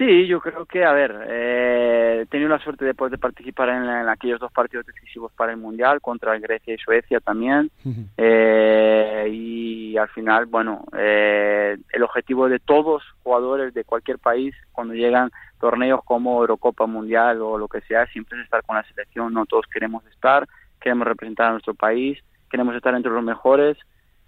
Sí, 0.00 0.26
yo 0.26 0.40
creo 0.40 0.64
que, 0.64 0.82
a 0.82 0.92
ver, 0.92 1.14
eh, 1.28 2.20
he 2.22 2.26
tenido 2.26 2.48
la 2.48 2.58
suerte 2.58 2.86
de 2.86 2.94
poder 2.94 3.18
participar 3.18 3.68
en, 3.68 3.86
aquellos 4.08 4.40
dos 4.40 4.50
partidos 4.50 4.86
decisivos 4.86 5.30
para 5.32 5.52
el 5.52 5.58
Mundial, 5.58 6.00
contra 6.00 6.38
Grecia 6.38 6.72
y 6.72 6.78
Suecia 6.78 7.20
también. 7.20 7.70
Eh, 8.16 9.28
y 9.30 9.98
al 9.98 10.08
final, 10.08 10.46
bueno, 10.46 10.86
eh, 10.96 11.76
el 11.92 12.02
objetivo 12.02 12.48
de 12.48 12.60
todos 12.60 13.02
jugadores 13.22 13.74
de 13.74 13.84
cualquier 13.84 14.18
país 14.18 14.54
cuando 14.72 14.94
llegan 14.94 15.30
torneos 15.60 16.00
como 16.02 16.40
Eurocopa 16.40 16.86
Mundial 16.86 17.42
o 17.42 17.58
lo 17.58 17.68
que 17.68 17.82
sea, 17.82 18.06
siempre 18.06 18.38
es 18.38 18.44
estar 18.44 18.62
con 18.64 18.76
la 18.76 18.84
selección, 18.84 19.34
no 19.34 19.44
todos 19.44 19.66
queremos 19.66 20.02
estar, 20.06 20.48
queremos 20.80 21.08
representar 21.08 21.48
a 21.48 21.52
nuestro 21.52 21.74
país, 21.74 22.18
queremos 22.50 22.74
estar 22.74 22.94
entre 22.94 23.12
los 23.12 23.22
mejores, 23.22 23.76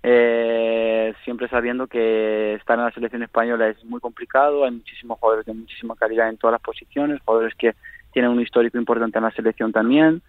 eh, 0.02 1.14
siempre 1.24 1.48
sabiendo 1.48 1.86
que 1.86 2.54
estar 2.54 2.78
en 2.78 2.84
la 2.84 2.90
selección 2.90 3.22
española 3.22 3.68
es 3.68 3.84
muy 3.84 4.00
complicado, 4.00 4.64
hay 4.64 4.72
muchísimos 4.72 5.18
jugadores 5.18 5.46
de 5.46 5.54
muchísima 5.54 5.94
calidad 5.94 6.28
en 6.28 6.38
todas 6.38 6.52
las 6.52 6.60
posiciones, 6.60 7.20
jugadores 7.24 7.54
que 7.54 7.74
tienen 8.12 8.30
un 8.30 8.40
histórico 8.40 8.78
importante 8.78 9.18
en 9.18 9.24
la 9.24 9.30
selección 9.30 9.72
también, 9.72 10.20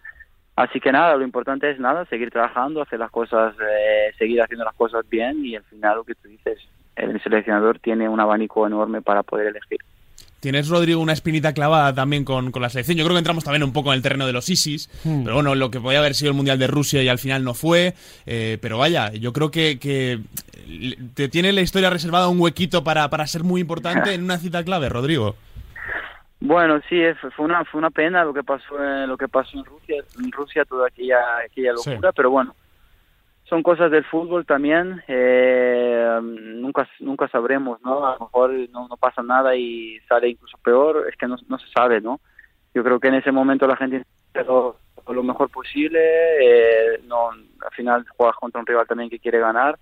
así 0.56 0.80
que 0.80 0.92
nada, 0.92 1.16
lo 1.16 1.24
importante 1.24 1.70
es 1.72 1.80
nada, 1.80 2.06
seguir 2.06 2.30
trabajando, 2.30 2.82
hacer 2.82 3.00
las 3.00 3.12
cosas, 3.12 3.56
eh, 3.60 4.14
seguir 4.18 4.42
haciendo 4.42 4.64
las 4.64 4.76
cosas 4.76 5.08
bien 5.10 5.44
y 5.44 5.56
al 5.56 5.64
final 5.64 5.98
lo 5.98 6.04
que 6.04 6.16
tú 6.16 6.28
dices, 6.28 6.60
el 6.96 7.22
seleccionador 7.22 7.80
tiene 7.80 8.08
un 8.08 8.20
abanico 8.20 8.68
enorme 8.68 9.02
para 9.02 9.24
poder 9.24 9.48
elegir. 9.48 9.80
Tienes, 10.44 10.68
Rodrigo, 10.68 11.00
una 11.00 11.14
espinita 11.14 11.54
clavada 11.54 11.96
también 11.96 12.26
con, 12.26 12.52
la 12.60 12.68
selección. 12.68 12.98
Yo 12.98 13.06
creo 13.06 13.16
que 13.16 13.20
entramos 13.20 13.46
también 13.46 13.64
un 13.64 13.72
poco 13.72 13.94
en 13.94 13.96
el 13.96 14.02
terreno 14.02 14.28
de 14.28 14.34
los 14.34 14.50
ISIS, 14.50 14.90
hmm. 15.06 15.24
pero 15.24 15.36
bueno, 15.36 15.56
lo 15.56 15.72
que 15.72 15.80
podía 15.80 16.00
haber 16.00 16.16
sido 16.16 16.32
el 16.32 16.36
Mundial 16.36 16.60
de 16.60 16.68
Rusia 16.68 17.02
y 17.02 17.08
al 17.08 17.18
final 17.18 17.46
no 17.46 17.54
fue. 17.54 17.94
Eh, 18.26 18.58
pero 18.62 18.78
vaya, 18.78 19.14
yo 19.14 19.32
creo 19.32 19.52
que, 19.52 19.80
que, 19.80 20.20
te 21.14 21.30
tiene 21.30 21.54
la 21.54 21.62
historia 21.62 21.90
reservada 21.90 22.28
un 22.28 22.42
huequito 22.42 22.84
para, 22.84 23.10
para 23.10 23.26
ser 23.26 23.46
muy 23.46 23.62
importante 23.62 24.14
en 24.14 24.22
una 24.26 24.38
cita 24.38 24.66
clave, 24.66 24.90
Rodrigo. 24.90 25.38
Bueno, 26.42 26.82
sí, 26.90 27.02
fue 27.38 27.46
una, 27.46 27.64
fue 27.64 27.80
una 27.80 27.90
pena 27.90 28.26
lo 28.26 28.34
que 28.34 28.44
pasó, 28.44 28.78
lo 29.08 29.16
que 29.16 29.30
pasó 29.30 29.58
en 29.58 29.64
Rusia, 29.64 30.04
en 30.22 30.30
Rusia 30.30 30.66
toda 30.66 30.88
aquella, 30.90 31.20
aquella 31.46 31.72
locura, 31.72 32.12
pero 32.12 32.32
bueno, 32.32 32.54
son 33.46 33.62
cosas 33.62 33.92
del 33.92 34.06
fútbol 34.06 34.46
también, 34.46 35.04
eh, 35.08 36.20
nunca 36.22 36.88
nunca 37.00 37.28
sabremos, 37.28 37.82
¿no? 37.84 38.06
A 38.08 38.14
lo 38.14 38.20
mejor 38.22 38.52
no, 38.72 38.88
no, 38.88 38.98
pasa 38.98 39.22
nada 39.22 39.56
y 39.56 40.00
sale 40.08 40.30
incluso 40.30 40.58
peor, 40.60 41.06
es 41.10 41.18
que 41.18 41.28
no, 41.28 41.36
no 41.48 41.58
se 41.58 41.68
sabe, 41.70 42.00
¿no? 42.00 42.20
Yo 42.74 42.84
creo 42.84 43.00
que 43.00 43.10
en 43.10 43.16
ese 43.16 43.32
momento 43.32 43.68
la 43.68 43.76
gente 43.76 44.04
hizo 44.34 44.78
lo 45.08 45.24
mejor 45.24 45.50
posible, 45.50 46.00
eh, 46.00 47.02
no, 47.06 47.30
al 47.32 47.72
final 47.76 48.06
juegas 48.16 48.38
contra 48.38 48.62
un 48.62 48.66
rival 48.66 48.88
también 48.88 49.10
que 49.10 49.20
quiere 49.20 49.40
ganar 49.40 49.78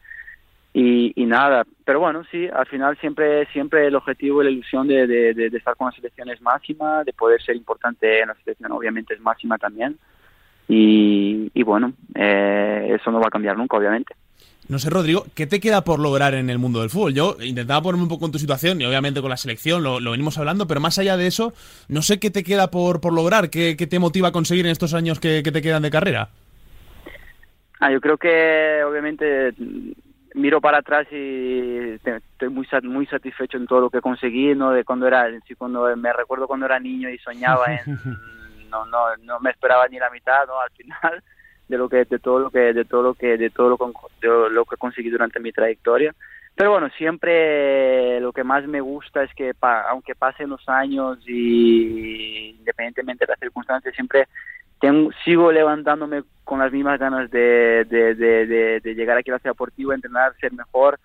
y, 0.74 1.14
y, 1.22 1.26
nada, 1.26 1.64
pero 1.86 2.00
bueno, 2.00 2.24
sí, 2.32 2.48
al 2.52 2.66
final 2.66 2.98
siempre 2.98 3.46
siempre 3.48 3.86
el 3.86 3.96
objetivo 3.96 4.42
y 4.42 4.46
la 4.46 4.52
ilusión 4.52 4.88
de, 4.88 5.06
de, 5.06 5.34
de 5.34 5.58
estar 5.58 5.76
con 5.76 5.88
la 5.88 5.96
selección 5.96 6.30
es 6.30 6.42
máxima, 6.42 7.04
de 7.04 7.14
poder 7.14 7.42
ser 7.42 7.56
importante 7.56 8.22
en 8.22 8.30
la 8.30 8.36
selección 8.36 8.72
obviamente 8.72 9.14
es 9.14 9.22
máxima 9.22 9.58
también 9.58 10.00
y, 10.68 11.64
bueno, 11.64 11.94
eh, 12.16 12.96
eso 13.00 13.12
no 13.12 13.20
va 13.20 13.28
a 13.28 13.32
cambiar 13.32 13.58
nunca, 13.58 13.78
obviamente. 13.78 14.16
No 14.70 14.80
sé, 14.80 14.90
Rodrigo, 14.90 15.26
¿qué 15.36 15.48
te 15.48 15.60
queda 15.60 15.84
por 15.84 16.00
lograr 16.00 16.34
en 16.34 16.50
el 16.50 16.58
mundo 16.58 16.80
del 16.80 16.90
fútbol? 16.90 17.14
Yo 17.14 17.36
intentaba 17.42 17.82
ponerme 17.82 18.04
un 18.04 18.10
poco 18.10 18.26
en 18.26 18.32
tu 18.32 18.40
situación 18.40 18.80
y 18.80 18.86
obviamente 18.86 19.20
con 19.20 19.30
la 19.30 19.36
selección 19.36 19.84
lo, 19.84 20.00
venimos 20.00 20.38
hablando, 20.38 20.66
pero 20.66 20.80
más 20.80 20.98
allá 20.98 21.18
de 21.18 21.28
eso, 21.28 21.54
no 21.90 22.02
sé 22.02 22.20
qué 22.20 22.30
te 22.30 22.44
queda 22.44 22.72
por, 22.72 23.02
por 23.02 23.12
lograr, 23.12 23.50
qué, 23.50 23.76
te 23.76 24.00
motiva 24.00 24.30
a 24.30 24.32
conseguir 24.32 24.66
en 24.66 24.72
estos 24.72 24.94
años 24.94 25.20
que, 25.20 25.42
te 25.44 25.62
quedan 25.62 25.82
de 25.82 25.92
carrera. 25.92 26.30
Ah, 27.82 27.92
yo 27.92 28.00
creo 28.00 28.18
que 28.18 28.82
obviamente 28.88 29.54
miro 30.36 30.62
para 30.62 30.78
atrás 30.78 31.06
y 31.12 31.96
estoy 31.96 32.50
muy 32.50 32.66
muy 32.84 33.06
satisfecho 33.08 33.58
en 33.58 33.68
todo 33.68 33.82
lo 33.82 33.90
que 33.90 34.00
conseguí, 34.00 34.56
¿no? 34.56 34.72
De 34.72 34.86
cuando 34.86 35.06
era, 35.06 35.28
sí, 35.46 35.56
cuando 35.56 35.94
me 35.98 36.14
recuerdo 36.14 36.48
cuando 36.48 36.68
era 36.68 36.80
niño 36.80 37.10
y 37.10 37.18
soñaba 37.18 37.66
en 37.74 37.98
no, 38.72 38.86
no, 38.86 39.16
no 39.18 39.40
me 39.40 39.52
esperaba 39.52 39.88
ni 39.88 40.00
la 40.00 40.10
mitad, 40.10 40.48
¿no? 40.48 40.60
Al 40.60 40.72
final 40.72 41.24
de 41.68 41.78
lo 41.78 41.88
que, 41.88 42.06
de 42.06 42.20
todo 42.20 42.40
lo 42.40 42.50
que, 42.50 42.74
de 42.74 42.86
todo 42.86 43.04
lo 43.04 43.14
que, 43.14 43.38
de 43.38 43.50
todo 43.50 43.70
lo, 43.70 44.50
lo 44.50 44.66
que 44.66 44.78
conseguí 44.78 45.10
durante 45.10 45.40
mi 45.40 45.52
trayectoria. 45.52 46.16
Pero 46.56 46.72
bueno, 46.72 46.90
siempre 46.98 48.20
lo 48.20 48.34
que 48.34 48.44
más 48.44 48.66
me 48.68 48.82
gusta 48.82 49.24
es 49.24 49.34
que 49.34 49.54
aunque 49.90 50.16
pasen 50.16 50.50
los 50.50 50.68
años 50.68 51.18
y 51.26 52.56
independientemente 52.60 53.26
de 53.26 53.32
las 53.32 53.40
circunstancias, 53.40 53.96
siempre 53.96 54.28
tengo, 54.80 55.12
sigo 55.24 55.52
levantándome 55.52 56.24
con 56.44 56.60
las 56.60 56.72
mismas 56.72 57.00
ganas 57.00 57.32
de, 57.32 57.86
de, 57.90 58.16
de, 58.16 58.80
de, 58.82 58.96
llegar 58.96 59.18
aquí 59.18 59.30
a 59.30 59.34
la 59.34 59.40
ciudad 59.40 59.54
deportiva, 59.54 59.96
entrenar, 59.96 60.36
ser 60.40 60.52
mejor 60.52 61.00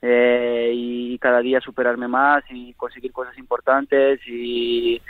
eh, 0.00 0.70
y 0.74 1.18
cada 1.18 1.40
día 1.40 1.60
superarme 1.60 2.08
más 2.08 2.44
y 2.50 2.74
conseguir 2.74 3.12
cosas 3.12 3.36
importantes 3.38 4.20
y 4.26 5.00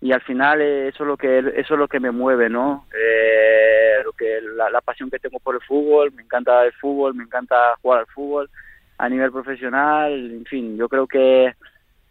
y 0.00 0.12
al 0.12 0.22
final 0.22 0.60
eh, 0.62 0.88
eso 0.88 1.04
es 1.04 1.08
lo 1.08 1.16
que 1.16 1.38
eso 1.38 1.74
es 1.74 1.78
lo 1.78 1.88
que 1.88 2.00
me 2.00 2.10
mueve 2.10 2.48
no 2.48 2.86
eh, 2.94 4.02
lo 4.04 4.12
que 4.12 4.40
la, 4.56 4.80
pasión 4.80 5.10
que 5.10 5.18
tengo 5.18 5.38
por 5.38 5.54
el 5.54 5.60
fútbol 5.60 6.12
me 6.12 6.22
encanta 6.22 6.64
el 6.64 6.72
fútbol 6.72 7.14
me 7.14 7.24
encanta 7.24 7.76
jugar 7.82 8.00
al 8.00 8.06
fútbol 8.06 8.50
a 8.96 9.08
nivel 9.08 9.30
profesional 9.30 10.12
en 10.12 10.44
fin 10.46 10.76
yo 10.76 10.88
creo 10.88 11.06
que 11.06 11.54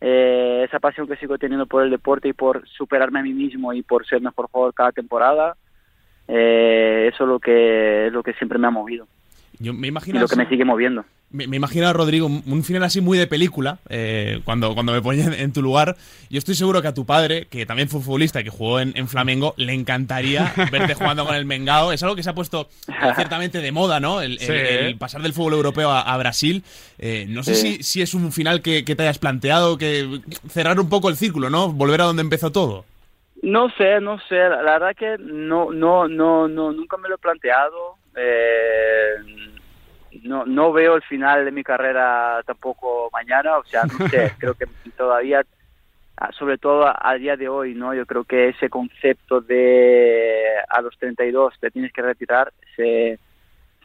eh, 0.02 0.66
esa 0.68 0.80
pasión 0.80 1.08
que 1.08 1.18
sigo 1.18 1.38
teniendo 1.38 1.66
por 1.66 1.84
el 1.84 1.90
deporte 1.90 2.28
y 2.28 2.34
por 2.34 2.68
superarme 2.68 3.20
a 3.20 3.24
mí 3.24 3.34
mismo 3.34 3.74
y 3.74 3.82
por 3.82 4.06
ser 4.06 4.22
mejor 4.22 4.48
jugador 4.52 4.74
cada 4.74 4.92
temporada 4.92 5.56
eso 6.28 7.24
es 7.24 7.28
lo 7.28 7.40
que 7.40 8.06
es 8.06 8.14
lo 8.14 8.22
que 8.22 8.34
siempre 8.34 8.60
me 8.60 8.68
ha 8.68 8.70
movido. 8.70 9.08
Yo 9.58 9.74
me 9.74 9.88
imagino 9.88 10.20
y 10.20 10.22
lo 10.22 10.28
que 10.28 10.36
me 10.36 10.48
sigue 10.48 10.64
moviendo 10.64 11.04
me, 11.32 11.48
me 11.48 11.58
imagino 11.58 11.88
a 11.88 11.94
Rodrigo 11.94 12.28
un 12.28 12.64
final 12.64 12.84
así 12.84 13.02
muy 13.02 13.18
de 13.18 13.28
película, 13.28 13.78
eh, 13.90 14.42
cuando, 14.46 14.74
cuando 14.74 14.94
me 14.94 15.02
ponía 15.02 15.26
en, 15.26 15.54
tu 15.54 15.62
lugar. 15.62 15.96
Yo 16.30 16.38
estoy 16.38 16.56
seguro 16.56 16.82
que 16.82 16.88
a 16.88 16.94
tu 16.94 17.06
padre, 17.06 17.48
que 17.48 17.66
también 17.66 17.90
fue 17.90 18.02
futbolista 18.02 18.42
y 18.42 18.44
que 18.44 18.50
jugó 18.50 18.80
en, 18.80 19.08
Flamengo, 19.08 19.54
le 19.58 19.74
encantaría 19.74 20.54
verte 20.72 20.96
jugando 20.96 21.26
con 21.26 21.36
el 21.36 21.46
Mengao. 21.46 21.92
Es 21.92 22.04
algo 22.04 22.16
que 22.16 22.24
se 22.24 22.30
ha 22.30 22.36
puesto 22.36 22.70
ciertamente 23.16 23.60
de 23.62 23.72
moda, 23.72 24.00
¿no? 24.00 24.22
El, 24.22 24.38
pasar 24.98 25.22
del 25.22 25.34
fútbol 25.34 25.54
europeo 25.54 25.92
a, 25.92 26.18
Brasil. 26.18 26.64
Eh, 26.98 27.26
no 27.30 27.44
sé 27.44 27.56
si, 27.56 27.84
si 27.84 28.02
es 28.02 28.14
un 28.14 28.32
final 28.32 28.62
que, 28.62 28.84
que 28.84 28.96
te 28.96 29.04
hayas 29.04 29.20
planteado, 29.20 29.78
que 29.78 30.22
cerrar 30.50 30.80
un 30.80 30.90
poco 30.90 31.10
el 31.10 31.16
círculo, 31.16 31.50
¿no? 31.50 31.72
Volver 31.72 32.02
a 32.02 32.06
donde 32.06 32.22
empezó 32.22 32.52
todo. 32.52 32.86
No 33.42 33.70
sé, 33.78 34.02
no 34.02 34.20
sé. 34.28 34.36
La 34.36 34.80
verdad 34.80 34.96
que 34.98 35.16
no, 35.20 35.72
no, 35.72 36.08
no, 36.08 36.48
no, 36.48 36.72
nunca 36.72 36.98
me 36.98 37.08
lo 37.08 37.16
he 37.16 37.20
planteado. 37.20 37.96
Eh, 38.16 39.16
no, 40.24 40.46
no 40.46 40.72
veo 40.72 40.96
el 40.96 41.02
final 41.04 41.46
de 41.46 41.52
mi 41.52 41.64
carrera 41.64 42.42
tampoco 42.46 43.10
mañana, 43.12 43.58
o 43.58 43.64
sea, 43.64 43.84
no 43.84 44.08
sé, 44.10 44.34
creo 44.38 44.54
que 44.54 44.66
todavía, 44.98 45.44
ah, 46.18 46.32
sobre 46.32 46.58
todo 46.58 46.86
a, 46.88 47.14
día 47.16 47.38
de 47.38 47.50
hoy, 47.50 47.74
¿no? 47.74 47.94
Yo 47.94 48.06
creo 48.06 48.24
que 48.24 48.50
ese 48.50 48.70
concepto 48.70 49.42
de 49.42 50.44
a 50.68 50.82
los 50.82 50.98
32 50.98 51.54
te 51.60 51.72
tienes 51.72 51.94
que 51.94 52.02
retirar 52.02 52.52
se, 52.76 53.20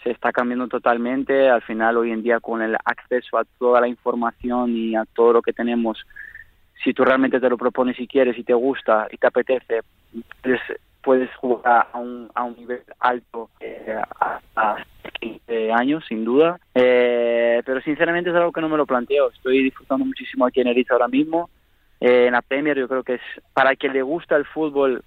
se 0.03 0.11
está 0.11 0.33
cambiando 0.33 0.69
totalmente. 0.69 1.49
Al 1.49 1.63
final, 1.63 1.97
hoy 1.97 2.13
en 2.13 2.23
día, 2.23 2.41
con 2.41 2.63
el 2.63 2.77
acceso 2.85 3.39
a 3.39 3.45
toda 3.59 3.81
la 3.81 3.89
información 3.89 4.71
y 4.77 4.97
a 4.97 5.05
todo 5.05 5.35
lo 5.35 5.43
que 5.43 5.53
tenemos, 5.53 6.05
si 6.83 6.93
tú 6.93 7.05
realmente 7.05 7.41
te 7.41 7.49
lo 7.49 7.57
propones 7.57 7.99
y 7.99 8.07
quieres 8.07 8.39
y 8.39 8.45
te 8.45 8.55
gusta 8.55 9.09
y 9.11 9.17
te 9.17 9.27
apetece, 9.27 9.81
pues 10.43 10.61
puedes 11.05 11.33
jugar 11.37 11.89
a 11.93 11.99
un, 11.99 12.31
a 12.35 12.45
un 12.45 12.57
nivel 12.57 12.83
alto 12.99 13.51
eh, 13.61 13.97
a, 14.57 14.77
15 15.21 15.73
años, 15.73 16.05
sin 16.09 16.25
duda. 16.25 16.59
Eh, 16.75 17.63
pero 17.65 17.81
sinceramente 17.83 18.31
es 18.31 18.37
algo 18.37 18.53
que 18.53 18.61
no 18.61 18.69
me 18.69 18.77
lo 18.77 18.87
planteo. 18.87 19.31
Estoy 19.31 19.63
disfrutando 19.63 20.05
muchísimo 20.05 20.47
aquí 20.47 20.61
en 20.61 20.69
Eriza 20.69 20.95
ahora 20.95 21.09
mismo. 21.09 21.51
Eh, 22.01 22.27
en 22.27 22.33
la 22.33 22.43
Premier 22.43 22.77
yo 22.77 22.89
creo 22.89 23.03
que 23.03 23.15
es 23.15 23.21
para 23.53 23.77
quien 23.77 23.93
le 23.93 24.03
gusta 24.03 24.37
el 24.37 24.45
fútbol 24.47 25.05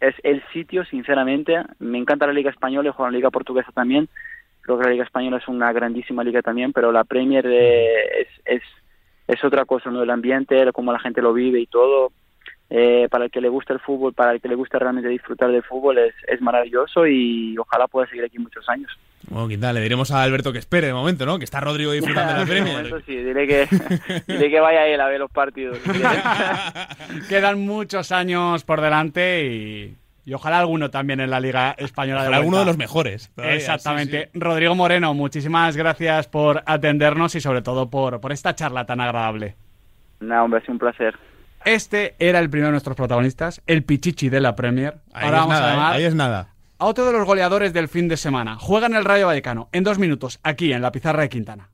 es 0.00 0.14
el 0.22 0.42
sitio, 0.52 0.84
sinceramente. 0.84 1.62
Me 1.78 1.98
encanta 1.98 2.26
la 2.26 2.32
Liga 2.32 2.50
Española, 2.50 2.92
juego 2.92 3.08
en 3.08 3.12
la 3.12 3.18
Liga 3.18 3.30
Portuguesa 3.30 3.70
también. 3.72 4.08
Creo 4.62 4.78
que 4.78 4.84
la 4.84 4.90
Liga 4.90 5.04
Española 5.04 5.36
es 5.38 5.48
una 5.48 5.72
grandísima 5.72 6.24
liga 6.24 6.42
también, 6.42 6.72
pero 6.72 6.90
la 6.90 7.04
Premier 7.04 7.46
es, 7.46 8.28
es, 8.46 8.62
es 9.28 9.44
otra 9.44 9.66
cosa, 9.66 9.90
¿no? 9.90 10.02
El 10.02 10.10
ambiente, 10.10 10.72
cómo 10.72 10.90
la 10.90 10.98
gente 10.98 11.22
lo 11.22 11.32
vive 11.32 11.60
y 11.60 11.66
todo 11.66 12.12
eh, 12.76 13.06
para 13.08 13.26
el 13.26 13.30
que 13.30 13.40
le 13.40 13.48
gusta 13.48 13.72
el 13.72 13.78
fútbol, 13.78 14.14
para 14.14 14.32
el 14.32 14.40
que 14.40 14.48
le 14.48 14.56
gusta 14.56 14.80
realmente 14.80 15.08
disfrutar 15.08 15.52
del 15.52 15.62
fútbol, 15.62 15.96
es, 15.98 16.14
es 16.26 16.40
maravilloso 16.40 17.06
y 17.06 17.56
ojalá 17.56 17.86
pueda 17.86 18.08
seguir 18.08 18.24
aquí 18.24 18.40
muchos 18.40 18.68
años. 18.68 18.90
Bueno, 19.28 19.46
¿qué 19.46 19.56
tal? 19.58 19.76
Le 19.76 19.80
diremos 19.80 20.10
a 20.10 20.24
Alberto 20.24 20.52
que 20.52 20.58
espere 20.58 20.88
de 20.88 20.92
momento, 20.92 21.24
¿no? 21.24 21.38
Que 21.38 21.44
está 21.44 21.60
Rodrigo 21.60 21.92
disfrutando 21.92 22.32
de 22.32 22.40
la 22.40 22.46
Premier. 22.46 23.02
sí, 23.06 23.14
diré 23.14 23.46
que, 23.46 23.68
diré 24.26 24.50
que 24.50 24.58
vaya 24.58 24.88
él 24.88 25.00
a 25.00 25.06
ver 25.06 25.20
los 25.20 25.30
partidos. 25.30 25.78
Quedan 27.28 27.64
muchos 27.64 28.10
años 28.10 28.64
por 28.64 28.80
delante 28.80 29.46
y, 29.46 29.96
y 30.24 30.34
ojalá 30.34 30.58
alguno 30.58 30.90
también 30.90 31.20
en 31.20 31.30
la 31.30 31.38
Liga 31.38 31.76
Española 31.78 32.22
ojalá 32.22 32.38
de 32.38 32.42
alguno 32.42 32.58
de 32.58 32.64
los 32.64 32.76
mejores. 32.76 33.30
Exactamente. 33.36 34.30
Rodrigo 34.34 34.74
Moreno, 34.74 35.14
muchísimas 35.14 35.76
gracias 35.76 36.26
por 36.26 36.64
atendernos 36.66 37.36
y 37.36 37.40
sobre 37.40 37.62
todo 37.62 37.88
por, 37.88 38.20
por 38.20 38.32
esta 38.32 38.56
charla 38.56 38.84
tan 38.84 39.00
agradable. 39.00 39.54
Nada, 40.18 40.42
hombre, 40.42 40.58
es 40.60 40.68
un 40.68 40.80
placer. 40.80 41.14
Este 41.64 42.14
era 42.18 42.40
el 42.40 42.50
primero 42.50 42.68
de 42.68 42.72
nuestros 42.72 42.96
protagonistas, 42.96 43.62
el 43.66 43.84
Pichichi 43.84 44.28
de 44.28 44.40
la 44.40 44.54
Premier. 44.54 44.98
Ahí 45.12 45.24
Ahora 45.24 45.38
vamos 45.38 45.56
a 45.56 45.70
llamar 45.70 45.94
¿eh? 45.94 45.96
ahí 45.96 46.04
es 46.04 46.14
nada. 46.14 46.48
A 46.78 46.86
otro 46.86 47.06
de 47.06 47.12
los 47.12 47.24
goleadores 47.26 47.72
del 47.72 47.88
fin 47.88 48.08
de 48.08 48.16
semana. 48.16 48.58
Juega 48.60 48.86
en 48.86 48.94
el 48.94 49.04
Rayo 49.04 49.26
Vallecano 49.26 49.68
en 49.72 49.84
dos 49.84 49.98
minutos, 49.98 50.40
aquí 50.42 50.72
en 50.72 50.82
la 50.82 50.92
pizarra 50.92 51.22
de 51.22 51.28
Quintana. 51.30 51.70